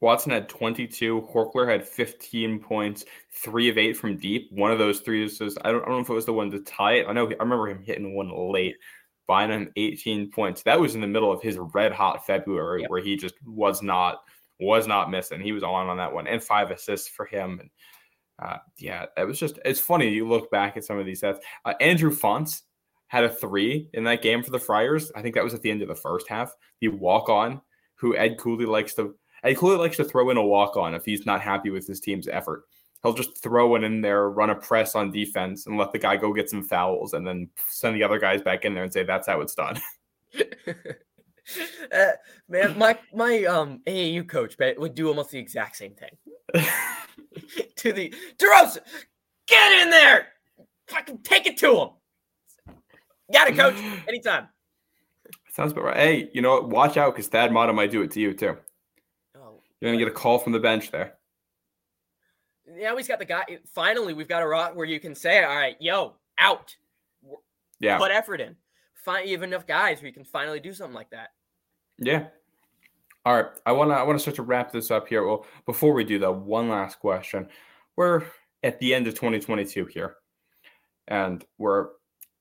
Watson 0.01 0.31
had 0.31 0.47
22. 0.49 1.27
Horchler 1.33 1.69
had 1.69 1.87
15 1.87 2.59
points, 2.59 3.05
three 3.33 3.69
of 3.69 3.77
eight 3.77 3.97
from 3.97 4.17
deep. 4.17 4.49
One 4.51 4.71
of 4.71 4.79
those 4.79 5.01
threes 5.01 5.39
was 5.39 5.57
I 5.63 5.71
don't, 5.71 5.81
I 5.83 5.85
don't 5.85 5.97
know 5.97 6.03
if 6.03 6.09
it 6.09 6.13
was 6.13 6.25
the 6.25 6.33
one 6.33 6.51
to 6.51 6.59
tie 6.61 6.93
it. 6.93 7.07
I 7.07 7.13
know 7.13 7.27
I 7.27 7.43
remember 7.43 7.67
him 7.67 7.83
hitting 7.83 8.15
one 8.15 8.31
late. 8.51 8.75
Bynum 9.27 9.71
18 9.75 10.31
points. 10.31 10.63
That 10.63 10.79
was 10.79 10.95
in 10.95 11.01
the 11.01 11.07
middle 11.07 11.31
of 11.31 11.41
his 11.41 11.59
red 11.59 11.91
hot 11.91 12.25
February 12.25 12.81
Yep. 12.81 12.89
where 12.89 13.01
he 13.01 13.15
just 13.15 13.35
was 13.45 13.83
not 13.83 14.21
was 14.59 14.87
not 14.87 15.11
missing. 15.11 15.39
He 15.39 15.51
was 15.51 15.63
on 15.63 15.87
on 15.87 15.97
that 15.97 16.11
one 16.11 16.27
and 16.27 16.43
five 16.43 16.71
assists 16.71 17.07
for 17.07 17.25
him. 17.25 17.59
And 17.59 17.69
uh, 18.41 18.57
yeah, 18.77 19.05
it 19.17 19.25
was 19.25 19.39
just 19.39 19.59
it's 19.65 19.79
funny. 19.79 20.09
You 20.09 20.27
look 20.27 20.49
back 20.51 20.77
at 20.77 20.83
some 20.83 20.97
of 20.97 21.05
these 21.05 21.19
sets. 21.19 21.39
Uh, 21.65 21.73
Andrew 21.79 22.11
Fonts 22.11 22.63
had 23.07 23.23
a 23.23 23.29
three 23.29 23.89
in 23.93 24.03
that 24.05 24.21
game 24.21 24.43
for 24.43 24.51
the 24.51 24.59
Friars. 24.59 25.11
I 25.15 25.21
think 25.21 25.35
that 25.35 25.43
was 25.43 25.53
at 25.53 25.61
the 25.61 25.71
end 25.71 25.81
of 25.81 25.87
the 25.87 25.95
first 25.95 26.27
half. 26.29 26.53
The 26.79 26.89
walk 26.89 27.27
on, 27.27 27.61
who 27.95 28.15
Ed 28.15 28.37
Cooley 28.37 28.65
likes 28.65 28.93
to 28.95 29.15
Ed 29.43 29.57
Cooley 29.57 29.77
likes 29.77 29.97
to 29.97 30.03
throw 30.03 30.29
in 30.29 30.37
a 30.37 30.45
walk 30.45 30.77
on 30.77 30.93
if 30.93 31.05
he's 31.05 31.25
not 31.25 31.41
happy 31.41 31.69
with 31.69 31.87
his 31.87 31.99
team's 31.99 32.27
effort. 32.27 32.63
He'll 33.03 33.13
just 33.13 33.41
throw 33.41 33.75
it 33.75 33.83
in 33.83 34.01
there, 34.01 34.29
run 34.29 34.49
a 34.49 34.55
press 34.55 34.93
on 34.93 35.11
defense, 35.11 35.65
and 35.65 35.77
let 35.77 35.91
the 35.93 35.99
guy 35.99 36.17
go 36.17 36.33
get 36.33 36.49
some 36.49 36.63
fouls, 36.63 37.13
and 37.13 37.25
then 37.25 37.49
send 37.69 37.95
the 37.95 38.03
other 38.03 38.19
guys 38.19 38.41
back 38.41 38.65
in 38.65 38.73
there 38.73 38.83
and 38.83 38.91
say 38.91 39.03
that's 39.03 39.27
how 39.27 39.39
it's 39.41 39.55
done. 39.55 39.79
Uh, 41.91 42.11
man, 42.47 42.77
my 42.77 42.97
my 43.13 43.43
um 43.45 43.81
AAU 43.87 44.27
coach 44.27 44.55
would 44.77 44.93
do 44.93 45.07
almost 45.07 45.31
the 45.31 45.39
exact 45.39 45.75
same 45.75 45.95
thing 45.95 46.11
to 47.77 47.91
the 47.91 48.13
DeRosa. 48.37 48.79
Get 49.47 49.81
in 49.81 49.89
there, 49.89 50.27
fucking 50.87 51.19
take 51.23 51.47
it 51.47 51.57
to 51.57 51.75
him. 51.75 52.75
Got 53.33 53.47
it, 53.49 53.55
coach. 53.55 53.75
Anytime. 54.07 54.49
Sounds 55.51 55.71
about 55.71 55.85
right. 55.85 55.97
Hey, 55.97 56.29
you 56.33 56.41
know 56.41 56.51
what? 56.51 56.69
Watch 56.69 56.97
out 56.97 57.13
because 57.15 57.27
Thad 57.27 57.51
Matta 57.51 57.73
might 57.73 57.89
do 57.91 58.03
it 58.03 58.11
to 58.11 58.19
you 58.19 58.33
too. 58.33 58.55
Oh, 59.35 59.61
You're 59.81 59.91
gonna 59.91 59.97
get 59.97 60.07
a 60.07 60.11
call 60.15 60.37
from 60.37 60.53
the 60.53 60.59
bench 60.59 60.91
there. 60.91 61.15
now 62.67 62.95
he's 62.97 63.07
got 63.07 63.17
the 63.19 63.25
guy. 63.25 63.45
Finally, 63.73 64.13
we've 64.13 64.27
got 64.27 64.43
a 64.43 64.47
rock 64.47 64.75
where 64.75 64.85
you 64.85 64.99
can 64.99 65.15
say, 65.15 65.43
"All 65.43 65.55
right, 65.55 65.75
yo, 65.79 66.15
out." 66.37 66.75
Yeah, 67.79 67.97
Put 67.97 68.11
effort 68.11 68.41
in. 68.41 68.55
Find 68.93 69.27
you 69.27 69.35
have 69.35 69.43
enough 69.43 69.65
guys 69.65 69.99
where 70.01 70.07
you 70.07 70.13
can 70.13 70.25
finally 70.25 70.59
do 70.59 70.73
something 70.73 70.93
like 70.93 71.09
that. 71.11 71.29
Yeah. 71.99 72.27
All 73.25 73.35
right, 73.35 73.47
I 73.65 73.73
want 73.73 73.91
to 73.91 73.95
I 73.95 74.03
want 74.03 74.17
to 74.17 74.21
start 74.21 74.35
to 74.37 74.43
wrap 74.43 74.71
this 74.71 74.91
up 74.91 75.07
here. 75.07 75.25
Well, 75.25 75.45
before 75.65 75.93
we 75.93 76.03
do 76.03 76.19
that, 76.19 76.31
one 76.31 76.69
last 76.69 76.99
question. 76.99 77.47
We're 77.95 78.23
at 78.63 78.79
the 78.79 78.93
end 78.93 79.07
of 79.07 79.13
2022 79.13 79.85
here, 79.85 80.15
and 81.07 81.43
we're 81.57 81.89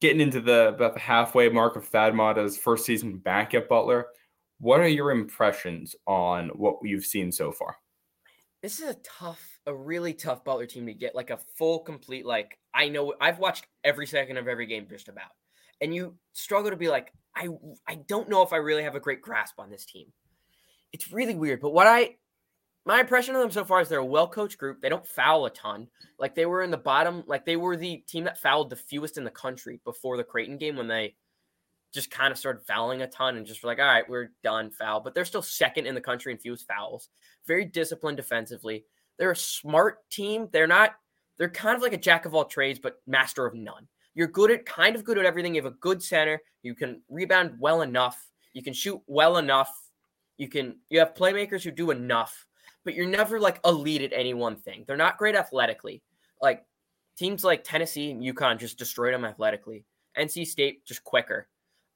getting 0.00 0.20
into 0.20 0.40
the 0.40 0.68
about 0.68 0.94
the 0.94 1.00
halfway 1.00 1.48
mark 1.48 1.76
of 1.76 1.86
Thad 1.86 2.14
Matta's 2.14 2.56
first 2.56 2.86
season 2.86 3.18
back 3.18 3.54
at 3.54 3.68
Butler. 3.68 4.06
What 4.60 4.80
are 4.80 4.88
your 4.88 5.10
impressions 5.10 5.94
on 6.06 6.48
what 6.50 6.76
you've 6.82 7.06
seen 7.06 7.32
so 7.32 7.52
far? 7.52 7.76
This 8.62 8.80
is 8.80 8.88
a 8.88 8.96
tough, 9.04 9.60
a 9.66 9.74
really 9.74 10.12
tough 10.12 10.44
Butler 10.44 10.66
team 10.66 10.86
to 10.86 10.94
get 10.94 11.14
like 11.14 11.30
a 11.30 11.38
full, 11.56 11.80
complete. 11.80 12.24
Like 12.24 12.58
I 12.72 12.88
know 12.88 13.14
I've 13.20 13.38
watched 13.38 13.66
every 13.84 14.06
second 14.06 14.36
of 14.36 14.48
every 14.48 14.66
game 14.66 14.86
just 14.88 15.08
about, 15.08 15.30
and 15.80 15.94
you 15.94 16.14
struggle 16.32 16.70
to 16.70 16.76
be 16.76 16.88
like, 16.88 17.12
I 17.38 17.48
I 17.86 17.94
don't 18.06 18.28
know 18.28 18.42
if 18.42 18.52
I 18.52 18.56
really 18.56 18.82
have 18.82 18.94
a 18.94 19.00
great 19.00 19.22
grasp 19.22 19.58
on 19.58 19.70
this 19.70 19.84
team. 19.84 20.12
It's 20.92 21.12
really 21.12 21.34
weird, 21.34 21.60
but 21.60 21.72
what 21.72 21.86
I 21.86 22.16
my 22.84 23.00
impression 23.00 23.34
of 23.34 23.42
them 23.42 23.50
so 23.50 23.66
far 23.66 23.82
is 23.82 23.88
they're 23.88 23.98
a 23.98 24.04
well 24.04 24.26
coached 24.26 24.56
group. 24.56 24.80
They 24.80 24.88
don't 24.88 25.06
foul 25.06 25.44
a 25.44 25.50
ton. 25.50 25.88
Like 26.18 26.34
they 26.34 26.46
were 26.46 26.62
in 26.62 26.70
the 26.70 26.78
bottom, 26.78 27.22
like 27.26 27.44
they 27.44 27.56
were 27.56 27.76
the 27.76 27.98
team 28.08 28.24
that 28.24 28.38
fouled 28.38 28.70
the 28.70 28.76
fewest 28.76 29.18
in 29.18 29.24
the 29.24 29.30
country 29.30 29.80
before 29.84 30.16
the 30.16 30.24
Creighton 30.24 30.56
game 30.56 30.76
when 30.76 30.88
they 30.88 31.14
just 31.92 32.10
kind 32.10 32.32
of 32.32 32.38
started 32.38 32.66
fouling 32.66 33.02
a 33.02 33.06
ton 33.06 33.36
and 33.36 33.46
just 33.46 33.62
were 33.62 33.68
like, 33.68 33.78
all 33.78 33.84
right, 33.84 34.08
we're 34.08 34.30
done 34.42 34.70
foul. 34.70 35.00
But 35.00 35.14
they're 35.14 35.24
still 35.24 35.42
second 35.42 35.86
in 35.86 35.94
the 35.94 36.00
country 36.00 36.32
in 36.32 36.38
fewest 36.38 36.66
fouls. 36.66 37.08
Very 37.46 37.64
disciplined 37.64 38.16
defensively. 38.16 38.84
They're 39.18 39.32
a 39.32 39.36
smart 39.36 40.08
team. 40.10 40.48
They're 40.50 40.66
not, 40.66 40.92
they're 41.36 41.50
kind 41.50 41.76
of 41.76 41.82
like 41.82 41.92
a 41.92 41.98
jack 41.98 42.24
of 42.24 42.34
all 42.34 42.44
trades, 42.44 42.78
but 42.78 43.02
master 43.06 43.46
of 43.46 43.54
none. 43.54 43.86
You're 44.14 44.28
good 44.28 44.50
at 44.50 44.66
kind 44.66 44.96
of 44.96 45.04
good 45.04 45.18
at 45.18 45.24
everything. 45.24 45.54
You 45.54 45.62
have 45.62 45.72
a 45.72 45.76
good 45.76 46.02
center. 46.02 46.40
You 46.62 46.74
can 46.74 47.02
rebound 47.08 47.54
well 47.58 47.82
enough. 47.82 48.30
You 48.52 48.62
can 48.62 48.72
shoot 48.72 49.00
well 49.06 49.38
enough. 49.38 49.72
You 50.36 50.48
can, 50.48 50.76
you 50.90 50.98
have 50.98 51.14
playmakers 51.14 51.62
who 51.62 51.70
do 51.70 51.90
enough, 51.90 52.46
but 52.84 52.94
you're 52.94 53.06
never 53.06 53.40
like 53.40 53.60
elite 53.64 54.02
at 54.02 54.12
any 54.12 54.34
one 54.34 54.56
thing. 54.56 54.84
They're 54.86 54.96
not 54.96 55.18
great 55.18 55.34
athletically. 55.34 56.02
Like 56.40 56.64
teams 57.16 57.44
like 57.44 57.64
Tennessee 57.64 58.10
and 58.10 58.22
UConn 58.22 58.58
just 58.58 58.78
destroyed 58.78 59.14
them 59.14 59.24
athletically. 59.24 59.84
NC 60.18 60.46
State 60.46 60.84
just 60.84 61.04
quicker. 61.04 61.48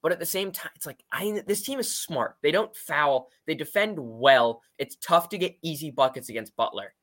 But 0.02 0.10
at 0.10 0.18
the 0.18 0.26
same 0.26 0.50
time, 0.50 0.72
it's 0.74 0.86
like 0.86 1.04
I 1.12 1.42
this 1.46 1.62
team 1.62 1.78
is 1.78 1.94
smart. 1.94 2.36
They 2.42 2.50
don't 2.50 2.74
foul. 2.74 3.28
They 3.46 3.54
defend 3.54 3.96
well. 3.98 4.60
It's 4.78 4.96
tough 4.96 5.28
to 5.28 5.38
get 5.38 5.56
easy 5.62 5.92
buckets 5.92 6.28
against 6.28 6.56
Butler. 6.56 6.94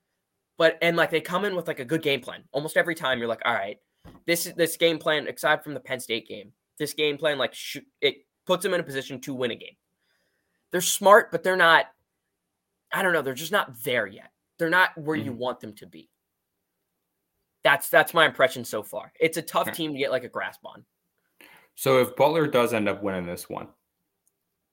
But 0.57 0.77
and 0.81 0.97
like 0.97 1.09
they 1.09 1.21
come 1.21 1.45
in 1.45 1.55
with 1.55 1.67
like 1.67 1.79
a 1.79 1.85
good 1.85 2.01
game 2.01 2.19
plan. 2.19 2.43
Almost 2.51 2.75
every 2.75 2.95
time 2.95 3.17
you're 3.17 3.29
like, 3.29 3.41
all 3.45 3.53
right, 3.53 3.77
this 4.25 4.45
is 4.45 4.53
this 4.53 4.77
game 4.77 4.99
plan, 4.99 5.27
aside 5.27 5.63
from 5.63 5.73
the 5.73 5.79
Penn 5.79 5.99
State 5.99 6.27
game, 6.27 6.51
this 6.77 6.93
game 6.93 7.17
plan 7.17 7.37
like 7.37 7.53
shoot, 7.53 7.85
it 8.01 8.25
puts 8.45 8.63
them 8.63 8.73
in 8.73 8.79
a 8.79 8.83
position 8.83 9.19
to 9.21 9.33
win 9.33 9.51
a 9.51 9.55
game. 9.55 9.75
They're 10.71 10.81
smart, 10.81 11.31
but 11.31 11.43
they're 11.43 11.55
not. 11.55 11.85
I 12.91 13.03
don't 13.03 13.13
know. 13.13 13.21
They're 13.21 13.33
just 13.33 13.51
not 13.51 13.83
there 13.83 14.07
yet. 14.07 14.31
They're 14.57 14.69
not 14.69 14.97
where 14.97 15.17
mm-hmm. 15.17 15.25
you 15.25 15.33
want 15.33 15.59
them 15.59 15.73
to 15.75 15.85
be. 15.85 16.09
That's 17.63 17.89
that's 17.89 18.13
my 18.13 18.25
impression 18.25 18.63
so 18.63 18.83
far. 18.83 19.11
It's 19.19 19.37
a 19.37 19.41
tough 19.41 19.71
team 19.73 19.93
to 19.93 19.99
get 19.99 20.11
like 20.11 20.23
a 20.23 20.29
grasp 20.29 20.61
on. 20.65 20.85
So 21.75 21.99
if 21.99 22.15
Butler 22.15 22.47
does 22.47 22.73
end 22.73 22.89
up 22.89 23.03
winning 23.03 23.25
this 23.25 23.49
one, 23.49 23.67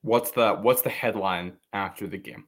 what's 0.03 0.31
the 0.31 0.55
what's 0.55 0.83
the 0.83 0.91
headline 0.91 1.55
after 1.73 2.07
the 2.07 2.19
game? 2.19 2.45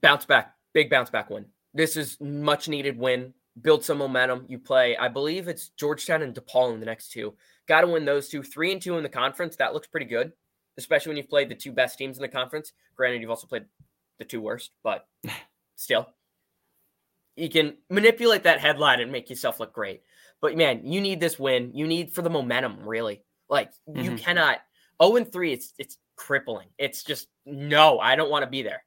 Bounce 0.00 0.24
back, 0.24 0.54
big 0.74 0.90
bounce 0.90 1.10
back 1.10 1.30
win. 1.30 1.46
This 1.74 1.96
is 1.96 2.16
much 2.20 2.68
needed 2.68 2.98
win. 2.98 3.34
Build 3.60 3.84
some 3.84 3.98
momentum. 3.98 4.46
You 4.48 4.58
play, 4.58 4.96
I 4.96 5.08
believe 5.08 5.48
it's 5.48 5.68
Georgetown 5.70 6.22
and 6.22 6.34
DePaul 6.34 6.74
in 6.74 6.80
the 6.80 6.86
next 6.86 7.10
two. 7.10 7.34
Got 7.66 7.82
to 7.82 7.88
win 7.88 8.04
those 8.04 8.28
two. 8.28 8.42
Three 8.42 8.72
and 8.72 8.80
two 8.80 8.96
in 8.96 9.02
the 9.02 9.08
conference. 9.08 9.56
That 9.56 9.74
looks 9.74 9.88
pretty 9.88 10.06
good, 10.06 10.32
especially 10.78 11.10
when 11.10 11.16
you've 11.16 11.28
played 11.28 11.48
the 11.48 11.54
two 11.54 11.72
best 11.72 11.98
teams 11.98 12.16
in 12.16 12.22
the 12.22 12.28
conference. 12.28 12.72
Granted, 12.96 13.20
you've 13.20 13.30
also 13.30 13.46
played 13.46 13.66
the 14.18 14.24
two 14.24 14.40
worst, 14.40 14.70
but 14.82 15.06
still, 15.76 16.06
you 17.36 17.48
can 17.48 17.76
manipulate 17.88 18.44
that 18.44 18.60
headline 18.60 19.00
and 19.00 19.12
make 19.12 19.30
yourself 19.30 19.60
look 19.60 19.72
great. 19.72 20.02
But 20.40 20.56
man, 20.56 20.86
you 20.86 21.00
need 21.00 21.20
this 21.20 21.38
win. 21.38 21.72
You 21.74 21.86
need 21.86 22.12
for 22.12 22.22
the 22.22 22.30
momentum, 22.30 22.86
really. 22.86 23.22
Like 23.48 23.72
mm-hmm. 23.88 24.02
you 24.02 24.16
cannot 24.16 24.58
0 25.02 25.16
and 25.16 25.32
3, 25.32 25.52
it's 25.52 25.74
it's 25.78 25.98
crippling. 26.16 26.68
It's 26.78 27.02
just 27.02 27.28
no, 27.46 27.98
I 27.98 28.16
don't 28.16 28.30
want 28.30 28.44
to 28.44 28.50
be 28.50 28.62
there. 28.62 28.84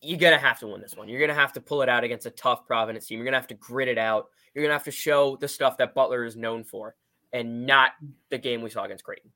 You're 0.00 0.18
gonna 0.18 0.38
have 0.38 0.60
to 0.60 0.66
win 0.68 0.80
this 0.80 0.96
one. 0.96 1.08
You're 1.08 1.20
gonna 1.20 1.34
have 1.34 1.52
to 1.54 1.60
pull 1.60 1.82
it 1.82 1.88
out 1.88 2.04
against 2.04 2.26
a 2.26 2.30
tough 2.30 2.66
Providence 2.66 3.06
team. 3.06 3.18
You're 3.18 3.24
gonna 3.24 3.38
have 3.38 3.48
to 3.48 3.54
grit 3.54 3.88
it 3.88 3.98
out. 3.98 4.28
You're 4.54 4.64
gonna 4.64 4.74
have 4.74 4.84
to 4.84 4.90
show 4.90 5.36
the 5.36 5.48
stuff 5.48 5.76
that 5.78 5.94
Butler 5.94 6.24
is 6.24 6.36
known 6.36 6.64
for, 6.64 6.94
and 7.32 7.66
not 7.66 7.92
the 8.30 8.38
game 8.38 8.62
we 8.62 8.70
saw 8.70 8.84
against 8.84 9.04
Creighton. 9.04 9.30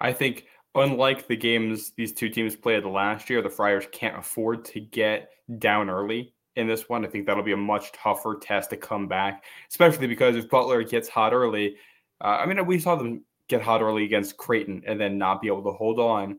I 0.00 0.12
think 0.12 0.46
unlike 0.74 1.26
the 1.26 1.36
games 1.36 1.92
these 1.96 2.12
two 2.12 2.28
teams 2.28 2.56
played 2.56 2.84
last 2.84 3.30
year, 3.30 3.42
the 3.42 3.50
Friars 3.50 3.86
can't 3.92 4.18
afford 4.18 4.64
to 4.66 4.80
get 4.80 5.30
down 5.58 5.90
early 5.90 6.34
in 6.56 6.66
this 6.66 6.88
one. 6.88 7.04
I 7.04 7.08
think 7.08 7.26
that'll 7.26 7.42
be 7.42 7.52
a 7.52 7.56
much 7.56 7.92
tougher 7.92 8.38
test 8.40 8.70
to 8.70 8.76
come 8.76 9.08
back, 9.08 9.44
especially 9.70 10.06
because 10.06 10.36
if 10.36 10.48
Butler 10.48 10.82
gets 10.82 11.08
hot 11.08 11.32
early, 11.32 11.76
uh, 12.20 12.38
I 12.40 12.46
mean, 12.46 12.64
we 12.66 12.78
saw 12.78 12.96
them 12.96 13.24
get 13.48 13.62
hot 13.62 13.82
early 13.82 14.04
against 14.04 14.36
Creighton 14.36 14.82
and 14.86 15.00
then 15.00 15.18
not 15.18 15.42
be 15.42 15.48
able 15.48 15.64
to 15.64 15.72
hold 15.72 15.98
on. 15.98 16.38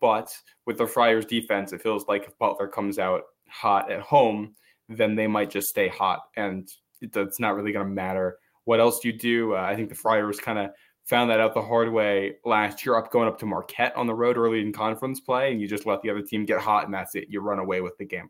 But 0.00 0.36
with 0.66 0.78
the 0.78 0.86
Friars 0.86 1.26
defense, 1.26 1.72
it 1.72 1.82
feels 1.82 2.06
like 2.06 2.26
if 2.26 2.38
Butler 2.38 2.68
comes 2.68 2.98
out 2.98 3.22
hot 3.48 3.90
at 3.90 4.00
home, 4.00 4.54
then 4.88 5.14
they 5.14 5.26
might 5.26 5.50
just 5.50 5.68
stay 5.68 5.88
hot. 5.88 6.20
And 6.36 6.68
it's 7.00 7.40
not 7.40 7.54
really 7.54 7.72
going 7.72 7.86
to 7.86 7.92
matter 7.92 8.38
what 8.64 8.80
else 8.80 9.04
you 9.04 9.12
do. 9.12 9.54
Uh, 9.54 9.62
I 9.62 9.74
think 9.76 9.88
the 9.88 9.94
Friars 9.94 10.38
kind 10.38 10.58
of 10.58 10.70
found 11.04 11.30
that 11.30 11.40
out 11.40 11.54
the 11.54 11.62
hard 11.62 11.90
way 11.90 12.34
last 12.44 12.84
year 12.84 12.96
up 12.96 13.10
going 13.10 13.28
up 13.28 13.38
to 13.38 13.46
Marquette 13.46 13.96
on 13.96 14.06
the 14.06 14.14
road 14.14 14.36
early 14.36 14.60
in 14.60 14.72
conference 14.72 15.20
play, 15.20 15.50
and 15.50 15.60
you 15.60 15.66
just 15.66 15.86
let 15.86 16.02
the 16.02 16.10
other 16.10 16.22
team 16.22 16.44
get 16.44 16.60
hot, 16.60 16.84
and 16.84 16.92
that's 16.92 17.14
it. 17.14 17.28
You 17.30 17.40
run 17.40 17.58
away 17.58 17.80
with 17.80 17.96
the 17.96 18.04
game. 18.04 18.28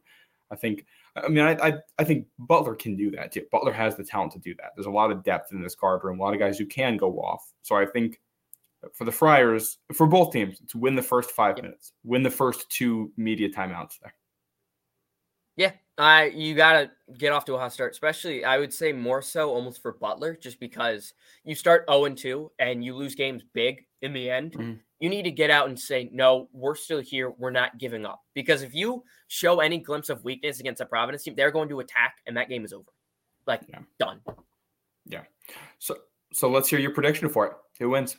I 0.51 0.57
think 0.57 0.87
I 1.25 1.29
mean, 1.29 1.45
I, 1.45 1.69
I, 1.69 1.73
I 1.99 2.05
think 2.05 2.27
Butler 2.39 2.75
can 2.75 2.97
do 2.97 3.11
that 3.13 3.33
too. 3.33 3.45
Butler 3.51 3.73
has 3.73 3.97
the 3.97 4.05
talent 4.05 4.33
to 4.33 4.39
do 4.39 4.55
that. 4.57 4.73
There's 4.77 4.87
a 4.87 4.91
lot 4.91 5.11
of 5.11 5.25
depth 5.25 5.53
in 5.53 5.61
this 5.61 5.75
guard 5.75 6.05
room, 6.05 6.21
a 6.21 6.23
lot 6.23 6.35
of 6.35 6.41
guys 6.41 6.59
who 6.59 6.67
can 6.67 6.97
go 6.97 7.19
off. 7.19 7.53
So 7.63 7.77
I 7.77 7.87
think 7.87 8.21
for 8.95 9.05
the 9.05 9.13
Friars, 9.13 9.79
for 9.93 10.07
both 10.07 10.33
teams, 10.33 10.61
to 10.69 10.79
win 10.79 10.95
the 10.95 11.03
first 11.03 11.31
five 11.31 11.57
yep. 11.57 11.65
minutes, 11.65 11.93
win 12.05 12.23
the 12.23 12.31
first 12.31 12.71
two 12.71 13.13
media 13.17 13.49
timeouts 13.49 13.99
there. 14.03 14.15
Yeah, 15.57 15.73
I 15.97 16.27
you 16.27 16.55
gotta 16.55 16.91
get 17.19 17.33
off 17.33 17.45
to 17.47 17.55
a 17.55 17.59
hot 17.59 17.73
start, 17.73 17.93
especially 17.93 18.45
I 18.45 18.59
would 18.59 18.73
say 18.73 18.93
more 18.93 19.23
so 19.23 19.51
almost 19.51 19.83
for 19.83 19.93
Butler, 19.93 20.39
just 20.41 20.61
because 20.61 21.15
you 21.45 21.55
start 21.55 21.85
0 21.91 22.05
and 22.05 22.17
2 22.17 22.53
and 22.61 22.85
you 22.85 22.95
lose 22.95 23.15
games 23.15 23.43
big 23.53 23.85
in 24.03 24.13
the 24.13 24.31
end. 24.31 24.53
Mm-hmm 24.53 24.75
you 25.01 25.09
need 25.09 25.23
to 25.23 25.31
get 25.31 25.51
out 25.51 25.69
and 25.69 25.79
say, 25.79 26.11
no, 26.13 26.49
we're 26.53 26.75
still 26.75 27.01
here. 27.01 27.31
We're 27.31 27.51
not 27.51 27.79
giving 27.79 28.05
up. 28.05 28.23
Because 28.35 28.63
if 28.63 28.75
you 28.75 29.05
show 29.29 29.61
any 29.61 29.79
glimpse 29.79 30.09
of 30.09 30.25
weakness 30.25 30.61
against 30.61 30.81
a 30.81 30.87
Providence 30.87 31.23
team, 31.23 31.35
they're 31.37 31.53
going 31.53 31.69
to 31.69 31.81
attack 31.81 32.17
and 32.27 32.37
that 32.37 32.49
game 32.49 32.65
is 32.65 32.73
over. 32.73 32.91
Like, 33.47 33.63
yeah. 33.69 33.81
done. 33.99 34.21
Yeah. 35.07 35.23
So, 35.79 35.97
so 36.33 36.51
let's 36.51 36.69
hear 36.69 36.81
your 36.81 36.91
prediction 36.91 37.29
for 37.29 37.47
it. 37.47 37.53
Who 37.79 37.91
wins? 37.91 38.17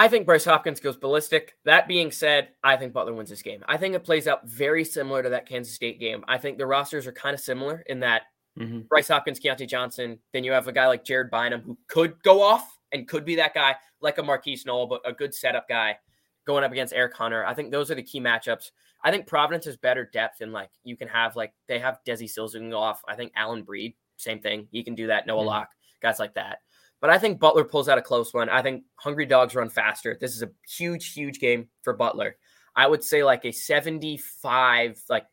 I 0.00 0.08
think 0.08 0.24
Bryce 0.24 0.46
Hopkins 0.46 0.80
goes 0.80 0.96
ballistic. 0.96 1.58
That 1.66 1.86
being 1.86 2.10
said, 2.10 2.48
I 2.64 2.78
think 2.78 2.94
Butler 2.94 3.12
wins 3.12 3.28
this 3.28 3.42
game. 3.42 3.62
I 3.68 3.76
think 3.76 3.94
it 3.94 4.02
plays 4.02 4.26
out 4.26 4.48
very 4.48 4.82
similar 4.82 5.22
to 5.22 5.28
that 5.28 5.46
Kansas 5.46 5.74
State 5.74 6.00
game. 6.00 6.24
I 6.26 6.38
think 6.38 6.56
the 6.56 6.64
rosters 6.64 7.06
are 7.06 7.12
kind 7.12 7.34
of 7.34 7.40
similar 7.40 7.84
in 7.86 8.00
that 8.00 8.22
mm-hmm. 8.58 8.80
Bryce 8.88 9.08
Hopkins, 9.08 9.38
Keyontae 9.38 9.68
Johnson, 9.68 10.18
then 10.32 10.42
you 10.42 10.52
have 10.52 10.68
a 10.68 10.72
guy 10.72 10.86
like 10.86 11.04
Jared 11.04 11.30
Bynum 11.30 11.60
who 11.60 11.76
could 11.86 12.14
go 12.22 12.40
off 12.40 12.78
and 12.92 13.06
could 13.06 13.26
be 13.26 13.36
that 13.36 13.52
guy, 13.52 13.76
like 14.00 14.16
a 14.16 14.22
Markquis 14.22 14.64
Nowell, 14.64 14.86
but 14.86 15.02
a 15.04 15.12
good 15.12 15.34
setup 15.34 15.68
guy 15.68 15.98
going 16.46 16.64
up 16.64 16.72
against 16.72 16.94
Eric 16.94 17.14
Hunter. 17.14 17.44
I 17.44 17.52
think 17.52 17.70
those 17.70 17.90
are 17.90 17.94
the 17.94 18.02
key 18.02 18.22
matchups. 18.22 18.70
I 19.04 19.10
think 19.10 19.26
Providence 19.26 19.66
has 19.66 19.76
better 19.76 20.08
depth 20.10 20.40
and 20.40 20.50
like 20.50 20.70
you 20.82 20.96
can 20.96 21.08
have 21.08 21.36
like 21.36 21.52
they 21.68 21.78
have 21.78 21.98
Desi 22.08 22.26
Sills 22.26 22.54
who 22.54 22.60
can 22.60 22.70
go 22.70 22.78
off. 22.78 23.02
I 23.06 23.16
think 23.16 23.34
Alyn 23.34 23.66
Breed, 23.66 23.94
same 24.16 24.40
thing. 24.40 24.66
He 24.72 24.82
can 24.82 24.94
do 24.94 25.08
that. 25.08 25.26
Noah 25.26 25.40
mm-hmm. 25.40 25.48
Locke, 25.48 25.70
guys 26.00 26.18
like 26.18 26.32
that. 26.36 26.60
But 27.00 27.10
I 27.10 27.18
think 27.18 27.40
Butler 27.40 27.64
pulls 27.64 27.88
out 27.88 27.98
a 27.98 28.02
close 28.02 28.34
one. 28.34 28.48
I 28.48 28.62
think 28.62 28.84
Hungry 28.96 29.26
Dogs 29.26 29.54
run 29.54 29.70
faster. 29.70 30.16
This 30.20 30.36
is 30.36 30.42
a 30.42 30.50
huge, 30.68 31.12
huge 31.12 31.40
game 31.40 31.68
for 31.82 31.94
Butler. 31.94 32.36
I 32.76 32.86
would 32.86 33.02
say 33.02 33.24
like 33.24 33.44
a 33.44 33.52
75, 33.52 35.02
like 35.08 35.26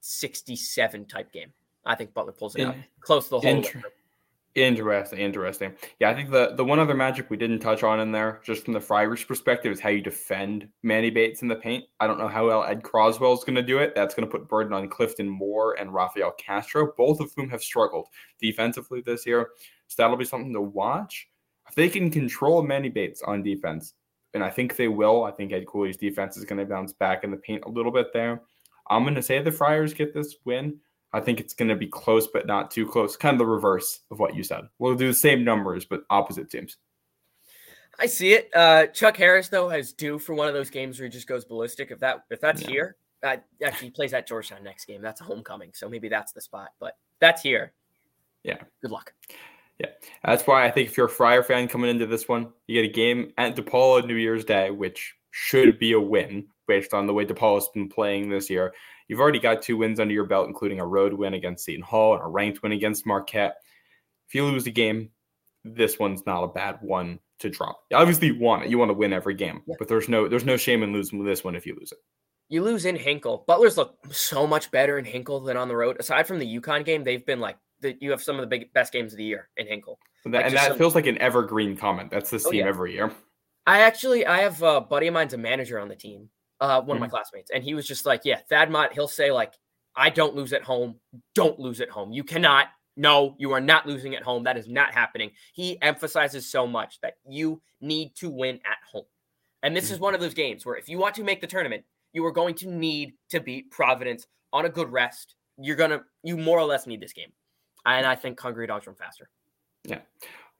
67 0.00 1.06
type 1.06 1.32
game. 1.32 1.52
I 1.84 1.94
think 1.94 2.14
Butler 2.14 2.32
pulls 2.32 2.56
it 2.56 2.62
in, 2.62 2.68
out 2.68 2.76
close 3.00 3.24
to 3.24 3.30
the 3.30 3.40
whole. 3.40 3.56
Inter- 3.56 3.82
Interesting, 4.56 5.20
interesting. 5.20 5.72
Yeah, 6.00 6.10
I 6.10 6.14
think 6.14 6.30
the 6.30 6.54
the 6.56 6.64
one 6.64 6.80
other 6.80 6.94
magic 6.94 7.30
we 7.30 7.36
didn't 7.36 7.60
touch 7.60 7.84
on 7.84 8.00
in 8.00 8.10
there, 8.10 8.40
just 8.44 8.64
from 8.64 8.74
the 8.74 8.80
Friars 8.80 9.22
perspective, 9.22 9.70
is 9.70 9.78
how 9.78 9.90
you 9.90 10.00
defend 10.02 10.68
Manny 10.82 11.08
Bates 11.08 11.42
in 11.42 11.48
the 11.48 11.54
paint. 11.54 11.84
I 12.00 12.08
don't 12.08 12.18
know 12.18 12.26
how 12.26 12.48
well 12.48 12.64
Ed 12.64 12.82
Croswell 12.82 13.32
is 13.32 13.44
going 13.44 13.54
to 13.54 13.62
do 13.62 13.78
it. 13.78 13.94
That's 13.94 14.12
going 14.12 14.28
to 14.28 14.30
put 14.30 14.48
burden 14.48 14.72
on 14.72 14.88
Clifton 14.88 15.28
Moore 15.28 15.74
and 15.74 15.94
Rafael 15.94 16.32
Castro, 16.32 16.92
both 16.96 17.20
of 17.20 17.32
whom 17.36 17.48
have 17.48 17.62
struggled 17.62 18.08
defensively 18.40 19.02
this 19.02 19.24
year. 19.24 19.50
So 19.86 20.02
that'll 20.02 20.16
be 20.16 20.24
something 20.24 20.52
to 20.52 20.60
watch. 20.60 21.28
If 21.68 21.76
they 21.76 21.88
can 21.88 22.10
control 22.10 22.62
Manny 22.62 22.88
Bates 22.88 23.22
on 23.22 23.44
defense, 23.44 23.94
and 24.34 24.42
I 24.42 24.50
think 24.50 24.74
they 24.74 24.88
will, 24.88 25.22
I 25.22 25.30
think 25.30 25.52
Ed 25.52 25.66
Cooley's 25.68 25.96
defense 25.96 26.36
is 26.36 26.44
going 26.44 26.58
to 26.58 26.64
bounce 26.64 26.92
back 26.92 27.22
in 27.22 27.30
the 27.30 27.36
paint 27.36 27.62
a 27.66 27.70
little 27.70 27.92
bit 27.92 28.12
there. 28.12 28.42
I'm 28.88 29.04
going 29.04 29.14
to 29.14 29.22
say 29.22 29.40
the 29.40 29.52
Friars 29.52 29.94
get 29.94 30.12
this 30.12 30.36
win. 30.44 30.80
I 31.12 31.20
think 31.20 31.40
it's 31.40 31.54
going 31.54 31.68
to 31.68 31.76
be 31.76 31.88
close, 31.88 32.28
but 32.28 32.46
not 32.46 32.70
too 32.70 32.86
close. 32.86 33.16
Kind 33.16 33.34
of 33.34 33.38
the 33.38 33.46
reverse 33.46 34.00
of 34.10 34.18
what 34.18 34.34
you 34.34 34.44
said. 34.44 34.62
We'll 34.78 34.94
do 34.94 35.08
the 35.08 35.14
same 35.14 35.44
numbers, 35.44 35.84
but 35.84 36.04
opposite 36.10 36.50
teams. 36.50 36.76
I 37.98 38.06
see 38.06 38.32
it. 38.32 38.50
Uh, 38.54 38.86
Chuck 38.86 39.16
Harris 39.16 39.48
though 39.48 39.68
has 39.68 39.92
due 39.92 40.18
for 40.18 40.34
one 40.34 40.48
of 40.48 40.54
those 40.54 40.70
games 40.70 40.98
where 40.98 41.06
he 41.06 41.12
just 41.12 41.26
goes 41.26 41.44
ballistic. 41.44 41.90
If 41.90 41.98
that 42.00 42.24
if 42.30 42.40
that's 42.40 42.64
here, 42.64 42.96
uh, 43.22 43.36
actually 43.62 43.88
he 43.88 43.90
plays 43.90 44.14
at 44.14 44.26
Georgetown 44.26 44.64
next 44.64 44.86
game. 44.86 45.02
That's 45.02 45.20
a 45.20 45.24
homecoming, 45.24 45.72
so 45.74 45.88
maybe 45.88 46.08
that's 46.08 46.32
the 46.32 46.40
spot. 46.40 46.70
But 46.78 46.96
that's 47.18 47.42
here. 47.42 47.72
Yeah. 48.42 48.56
Good 48.80 48.90
luck. 48.90 49.12
Yeah, 49.80 49.88
that's 50.22 50.46
why 50.46 50.66
I 50.66 50.70
think 50.70 50.90
if 50.90 50.96
you're 50.96 51.06
a 51.06 51.10
Friar 51.10 51.42
fan 51.42 51.66
coming 51.66 51.88
into 51.88 52.06
this 52.06 52.28
one, 52.28 52.52
you 52.66 52.82
get 52.82 52.90
a 52.90 52.92
game 52.92 53.32
at 53.38 53.56
DePaul 53.56 54.02
on 54.02 54.06
New 54.06 54.16
Year's 54.16 54.44
Day, 54.44 54.70
which 54.70 55.14
should 55.30 55.78
be 55.78 55.92
a 55.92 56.00
win 56.00 56.46
based 56.68 56.92
on 56.92 57.06
the 57.06 57.14
way 57.14 57.24
DePaul's 57.24 57.70
been 57.70 57.88
playing 57.88 58.28
this 58.28 58.50
year. 58.50 58.74
You've 59.10 59.18
already 59.18 59.40
got 59.40 59.60
two 59.60 59.76
wins 59.76 59.98
under 59.98 60.14
your 60.14 60.24
belt, 60.24 60.46
including 60.46 60.78
a 60.78 60.86
road 60.86 61.12
win 61.12 61.34
against 61.34 61.64
Seton 61.64 61.82
Hall 61.82 62.14
and 62.14 62.22
a 62.22 62.28
ranked 62.28 62.62
win 62.62 62.70
against 62.70 63.04
Marquette. 63.04 63.56
If 64.28 64.36
you 64.36 64.44
lose 64.44 64.68
a 64.68 64.70
game, 64.70 65.10
this 65.64 65.98
one's 65.98 66.24
not 66.26 66.44
a 66.44 66.46
bad 66.46 66.78
one 66.80 67.18
to 67.40 67.50
drop. 67.50 67.80
Obviously, 67.92 68.28
you 68.28 68.38
want 68.38 68.62
it. 68.62 68.70
You 68.70 68.78
want 68.78 68.90
to 68.90 68.94
win 68.94 69.12
every 69.12 69.34
game, 69.34 69.62
yeah. 69.66 69.74
but 69.80 69.88
there's 69.88 70.08
no 70.08 70.28
there's 70.28 70.44
no 70.44 70.56
shame 70.56 70.84
in 70.84 70.92
losing 70.92 71.24
this 71.24 71.42
one 71.42 71.56
if 71.56 71.66
you 71.66 71.74
lose 71.74 71.90
it. 71.90 71.98
You 72.50 72.62
lose 72.62 72.84
in 72.84 72.94
Hinkle. 72.94 73.42
Butlers 73.48 73.76
look 73.76 73.96
so 74.12 74.46
much 74.46 74.70
better 74.70 74.96
in 74.96 75.04
Hinkle 75.04 75.40
than 75.40 75.56
on 75.56 75.66
the 75.66 75.74
road. 75.74 75.96
Aside 75.98 76.28
from 76.28 76.38
the 76.38 76.60
UConn 76.60 76.84
game, 76.84 77.02
they've 77.02 77.26
been 77.26 77.40
like 77.40 77.56
the, 77.80 77.96
you 78.00 78.12
have 78.12 78.22
some 78.22 78.36
of 78.36 78.42
the 78.42 78.46
big 78.46 78.72
best 78.72 78.92
games 78.92 79.12
of 79.12 79.16
the 79.16 79.24
year 79.24 79.48
in 79.56 79.66
Hinkle. 79.66 79.98
And 80.24 80.32
that, 80.34 80.38
like 80.38 80.46
and 80.46 80.56
that 80.56 80.68
some, 80.68 80.78
feels 80.78 80.94
like 80.94 81.06
an 81.06 81.18
evergreen 81.18 81.76
comment. 81.76 82.12
That's 82.12 82.30
this 82.30 82.46
oh, 82.46 82.52
team 82.52 82.60
yeah. 82.60 82.68
every 82.68 82.92
year. 82.92 83.10
I 83.66 83.80
actually 83.80 84.24
I 84.24 84.42
have 84.42 84.62
a 84.62 84.80
buddy 84.80 85.08
of 85.08 85.14
mine's 85.14 85.34
a 85.34 85.38
manager 85.38 85.80
on 85.80 85.88
the 85.88 85.96
team, 85.96 86.28
uh, 86.60 86.80
one 86.80 86.82
mm-hmm. 86.82 86.90
of 86.90 87.00
my 87.00 87.06
mm-hmm. 87.06 87.10
classmates, 87.14 87.50
and 87.50 87.64
he 87.64 87.74
was 87.74 87.86
just 87.86 88.06
like, 88.06 88.22
yeah, 88.24 88.40
Thad 88.48 88.70
Matta, 88.70 88.94
he'll 88.94 89.08
say 89.08 89.30
like, 89.30 89.54
I 89.96 90.10
don't 90.10 90.34
lose 90.34 90.52
at 90.52 90.62
home. 90.62 90.96
Don't 91.34 91.58
lose 91.58 91.80
at 91.80 91.90
home. 91.90 92.12
You 92.12 92.22
cannot 92.22 92.68
no, 92.96 93.34
you 93.38 93.52
are 93.52 93.60
not 93.60 93.86
losing 93.86 94.14
at 94.14 94.22
home. 94.22 94.44
That 94.44 94.58
is 94.58 94.68
not 94.68 94.92
happening. 94.92 95.30
He 95.54 95.80
emphasizes 95.80 96.50
so 96.50 96.66
much 96.66 97.00
that 97.00 97.14
you 97.26 97.62
need 97.80 98.14
to 98.16 98.28
win 98.28 98.56
at 98.56 98.78
home. 98.92 99.06
And 99.62 99.74
this 99.74 99.86
mm-hmm. 99.86 99.94
is 99.94 100.00
one 100.00 100.14
of 100.14 100.20
those 100.20 100.34
games 100.34 100.66
where 100.66 100.76
if 100.76 100.88
you 100.88 100.98
want 100.98 101.14
to 101.14 101.24
make 101.24 101.40
the 101.40 101.46
tournament, 101.46 101.84
you 102.12 102.24
are 102.26 102.32
going 102.32 102.54
to 102.56 102.68
need 102.68 103.14
to 103.30 103.40
beat 103.40 103.70
Providence 103.70 104.26
on 104.52 104.66
a 104.66 104.68
good 104.68 104.90
rest. 104.90 105.36
You're 105.56 105.76
going 105.76 105.90
to, 105.90 106.02
you 106.22 106.36
more 106.36 106.58
or 106.58 106.64
less 106.64 106.86
need 106.86 107.00
this 107.00 107.12
game. 107.12 107.32
And 107.86 108.04
I 108.04 108.16
think 108.16 108.38
Hungry 108.38 108.66
Dogs 108.66 108.86
run 108.86 108.96
faster. 108.96 109.30
Yeah. 109.84 110.00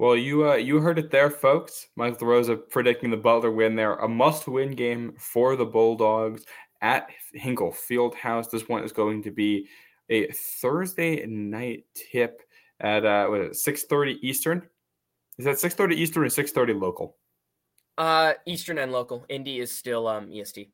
Well, 0.01 0.17
you 0.17 0.49
uh, 0.49 0.55
you 0.55 0.81
heard 0.81 0.99
it 0.99 1.11
there, 1.11 1.29
folks. 1.29 1.89
Michael 1.95 2.27
Rosa 2.27 2.57
predicting 2.57 3.11
the 3.11 3.19
Butler 3.19 3.51
win 3.51 3.77
there. 3.77 3.97
A 3.97 4.09
must-win 4.09 4.71
game 4.71 5.13
for 5.19 5.57
the 5.57 5.67
Bulldogs 5.67 6.47
at 6.81 7.11
Hinkle 7.35 7.71
Fieldhouse. 7.71 8.51
This 8.51 8.67
one 8.67 8.83
is 8.83 8.93
going 8.93 9.23
to 9.25 9.31
be 9.31 9.69
a 10.09 10.33
Thursday 10.33 11.27
night 11.27 11.85
tip 11.95 12.41
at 12.81 13.05
uh, 13.05 13.27
what 13.27 13.43
is 13.43 13.67
it, 13.67 13.77
6:30 13.91 14.17
Eastern. 14.23 14.67
Is 15.37 15.45
that 15.45 15.57
6:30 15.57 15.93
Eastern 15.93 16.23
or 16.23 16.29
6:30 16.29 16.81
local? 16.81 17.19
Uh, 17.99 18.33
Eastern 18.47 18.79
and 18.79 18.93
local. 18.93 19.27
Indy 19.29 19.61
is 19.61 19.71
still 19.71 20.09
um 20.09 20.33
EST. 20.33 20.71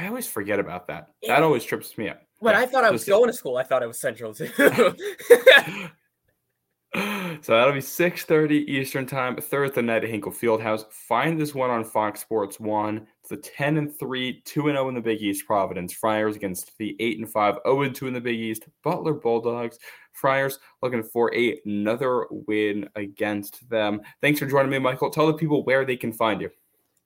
I 0.00 0.06
always 0.06 0.26
forget 0.26 0.58
about 0.58 0.86
that. 0.86 1.08
Yeah. 1.20 1.34
That 1.34 1.42
always 1.42 1.62
trips 1.62 1.98
me 1.98 2.08
up. 2.08 2.22
When 2.38 2.54
yeah, 2.54 2.60
I 2.60 2.64
thought 2.64 2.84
I 2.84 2.90
was 2.90 3.04
going 3.04 3.26
to 3.26 3.34
school, 3.34 3.58
I 3.58 3.64
thought 3.64 3.82
it 3.82 3.86
was 3.86 4.00
Central 4.00 4.32
too. 4.32 4.48
so 7.42 7.52
that'll 7.52 7.72
be 7.72 7.80
6.30 7.80 8.68
Eastern 8.68 9.06
time, 9.06 9.36
Thursday 9.36 9.82
night 9.82 10.04
at 10.04 10.10
Hinkle 10.10 10.32
Fieldhouse. 10.32 10.90
Find 10.90 11.40
this 11.40 11.54
one 11.54 11.70
on 11.70 11.84
Fox 11.84 12.20
Sports 12.20 12.58
1. 12.58 13.06
It's 13.20 13.28
the 13.30 13.36
10 13.36 13.76
and 13.76 13.98
3, 13.98 14.40
2 14.44 14.68
and 14.68 14.76
0 14.76 14.88
in 14.88 14.94
the 14.94 15.00
Big 15.00 15.22
East 15.22 15.46
Providence. 15.46 15.92
Friars 15.92 16.36
against 16.36 16.76
the 16.78 16.96
8 17.00 17.18
and 17.18 17.30
5, 17.30 17.58
0 17.66 17.82
and 17.82 17.94
2 17.94 18.06
in 18.06 18.14
the 18.14 18.20
Big 18.20 18.38
East. 18.38 18.64
Butler 18.82 19.14
Bulldogs. 19.14 19.78
Friars 20.12 20.58
looking 20.82 21.02
for 21.02 21.34
a, 21.34 21.60
another 21.64 22.26
win 22.30 22.88
against 22.96 23.68
them. 23.68 24.00
Thanks 24.20 24.38
for 24.38 24.46
joining 24.46 24.70
me, 24.70 24.78
Michael. 24.78 25.10
Tell 25.10 25.26
the 25.26 25.34
people 25.34 25.64
where 25.64 25.84
they 25.84 25.96
can 25.96 26.12
find 26.12 26.40
you. 26.40 26.50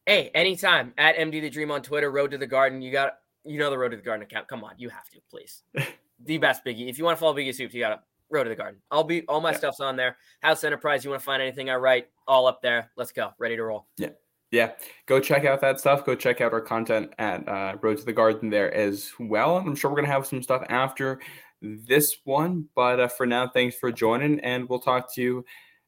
Hey, 0.07 0.31
anytime 0.35 0.93
at 0.99 1.17
MD 1.17 1.41
the 1.41 1.51
Dream 1.51 1.71
on 1.71 1.83
Twitter, 1.83 2.11
Road 2.11 2.33
to 2.33 2.39
the 2.39 2.47
Garden. 2.47 2.83
You 2.83 2.91
got 2.91 3.15
you 3.45 3.59
know 3.59 3.71
the 3.71 3.79
Road 3.79 3.91
to 3.91 3.97
the 3.97 4.03
Garden 4.03 4.25
account. 4.25 4.49
Come 4.49 4.65
on, 4.65 4.75
you 4.79 4.89
have 4.89 5.09
to, 5.11 5.21
please. 5.31 5.63
the 6.25 6.39
best 6.39 6.65
Biggie. 6.65 6.89
If 6.89 6.99
you 6.99 7.05
want 7.05 7.17
to 7.17 7.21
follow 7.21 7.35
Biggie 7.35 7.55
Soups, 7.55 7.75
you 7.75 7.81
got 7.81 7.91
to 7.91 8.01
Road 8.33 8.45
to 8.45 8.51
the 8.51 8.57
Garden. 8.57 8.81
I'll 8.91 9.05
be 9.05 9.27
all 9.29 9.41
my 9.41 9.53
yeah. 9.53 9.59
stuff's 9.59 9.81
on 9.81 9.97
there. 9.97 10.17
House 10.41 10.65
Enterprise. 10.65 11.05
You 11.05 11.11
want 11.11 11.21
to 11.21 11.25
find 11.25 11.43
anything 11.43 11.71
I 11.71 11.77
write? 11.77 12.09
All 12.27 12.47
up 12.47 12.63
there. 12.63 12.91
Let's 12.97 13.13
go. 13.13 13.31
Ready 13.39 13.57
to 13.57 13.65
roll. 13.65 13.87
Yeah. 13.97 14.11
Yeah, 14.51 14.73
go 15.07 15.19
check 15.19 15.47
out 15.47 15.63
that 15.63 15.81
stuff. 15.81 16.05
Go 16.05 16.15
check 16.15 16.43
out 16.43 16.53
our 16.53 16.61
content 16.61 17.15
at 17.19 17.49
uh, 17.49 17.77
Road 17.81 17.97
to 17.97 18.05
the 18.05 18.13
Garden 18.13 18.51
there 18.51 18.71
as 18.75 19.11
well. 19.19 19.57
I'm 19.57 19.75
sure 19.75 19.91
we're 19.91 19.97
gonna 19.97 20.09
have 20.09 20.27
some 20.27 20.43
stuff 20.43 20.63
after 20.69 21.21
this 21.63 22.19
one, 22.25 22.69
but 22.75 23.01
uh, 23.01 23.09
for 23.09 23.25
now, 23.25 23.49
thanks 23.49 23.77
for 23.77 23.91
joining, 23.91 24.41
and 24.41 24.69
we'll 24.69 24.81
talk 24.81 25.15
to 25.15 25.23
you. 25.23 25.45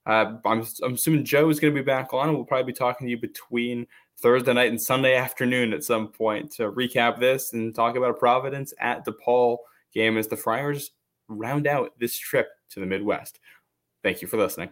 Uh, 0.06 0.36
I'm, 0.44 0.64
I'm 0.82 0.94
assuming 0.94 1.24
Joe 1.24 1.48
is 1.48 1.60
going 1.60 1.74
to 1.74 1.80
be 1.80 1.84
back 1.84 2.12
on, 2.12 2.28
and 2.28 2.36
we'll 2.36 2.46
probably 2.46 2.72
be 2.72 2.76
talking 2.76 3.06
to 3.06 3.10
you 3.10 3.18
between 3.18 3.86
Thursday 4.20 4.52
night 4.52 4.70
and 4.70 4.80
Sunday 4.80 5.16
afternoon 5.16 5.72
at 5.72 5.84
some 5.84 6.08
point 6.08 6.52
to 6.52 6.70
recap 6.70 7.18
this 7.18 7.52
and 7.52 7.74
talk 7.74 7.96
about 7.96 8.10
a 8.10 8.14
Providence 8.14 8.72
at 8.78 9.04
DePaul 9.04 9.58
game 9.92 10.16
as 10.16 10.28
the 10.28 10.36
Friars 10.36 10.90
round 11.28 11.66
out 11.66 11.92
this 11.98 12.16
trip 12.16 12.48
to 12.70 12.80
the 12.80 12.86
Midwest. 12.86 13.38
Thank 14.02 14.22
you 14.22 14.28
for 14.28 14.36
listening. 14.36 14.70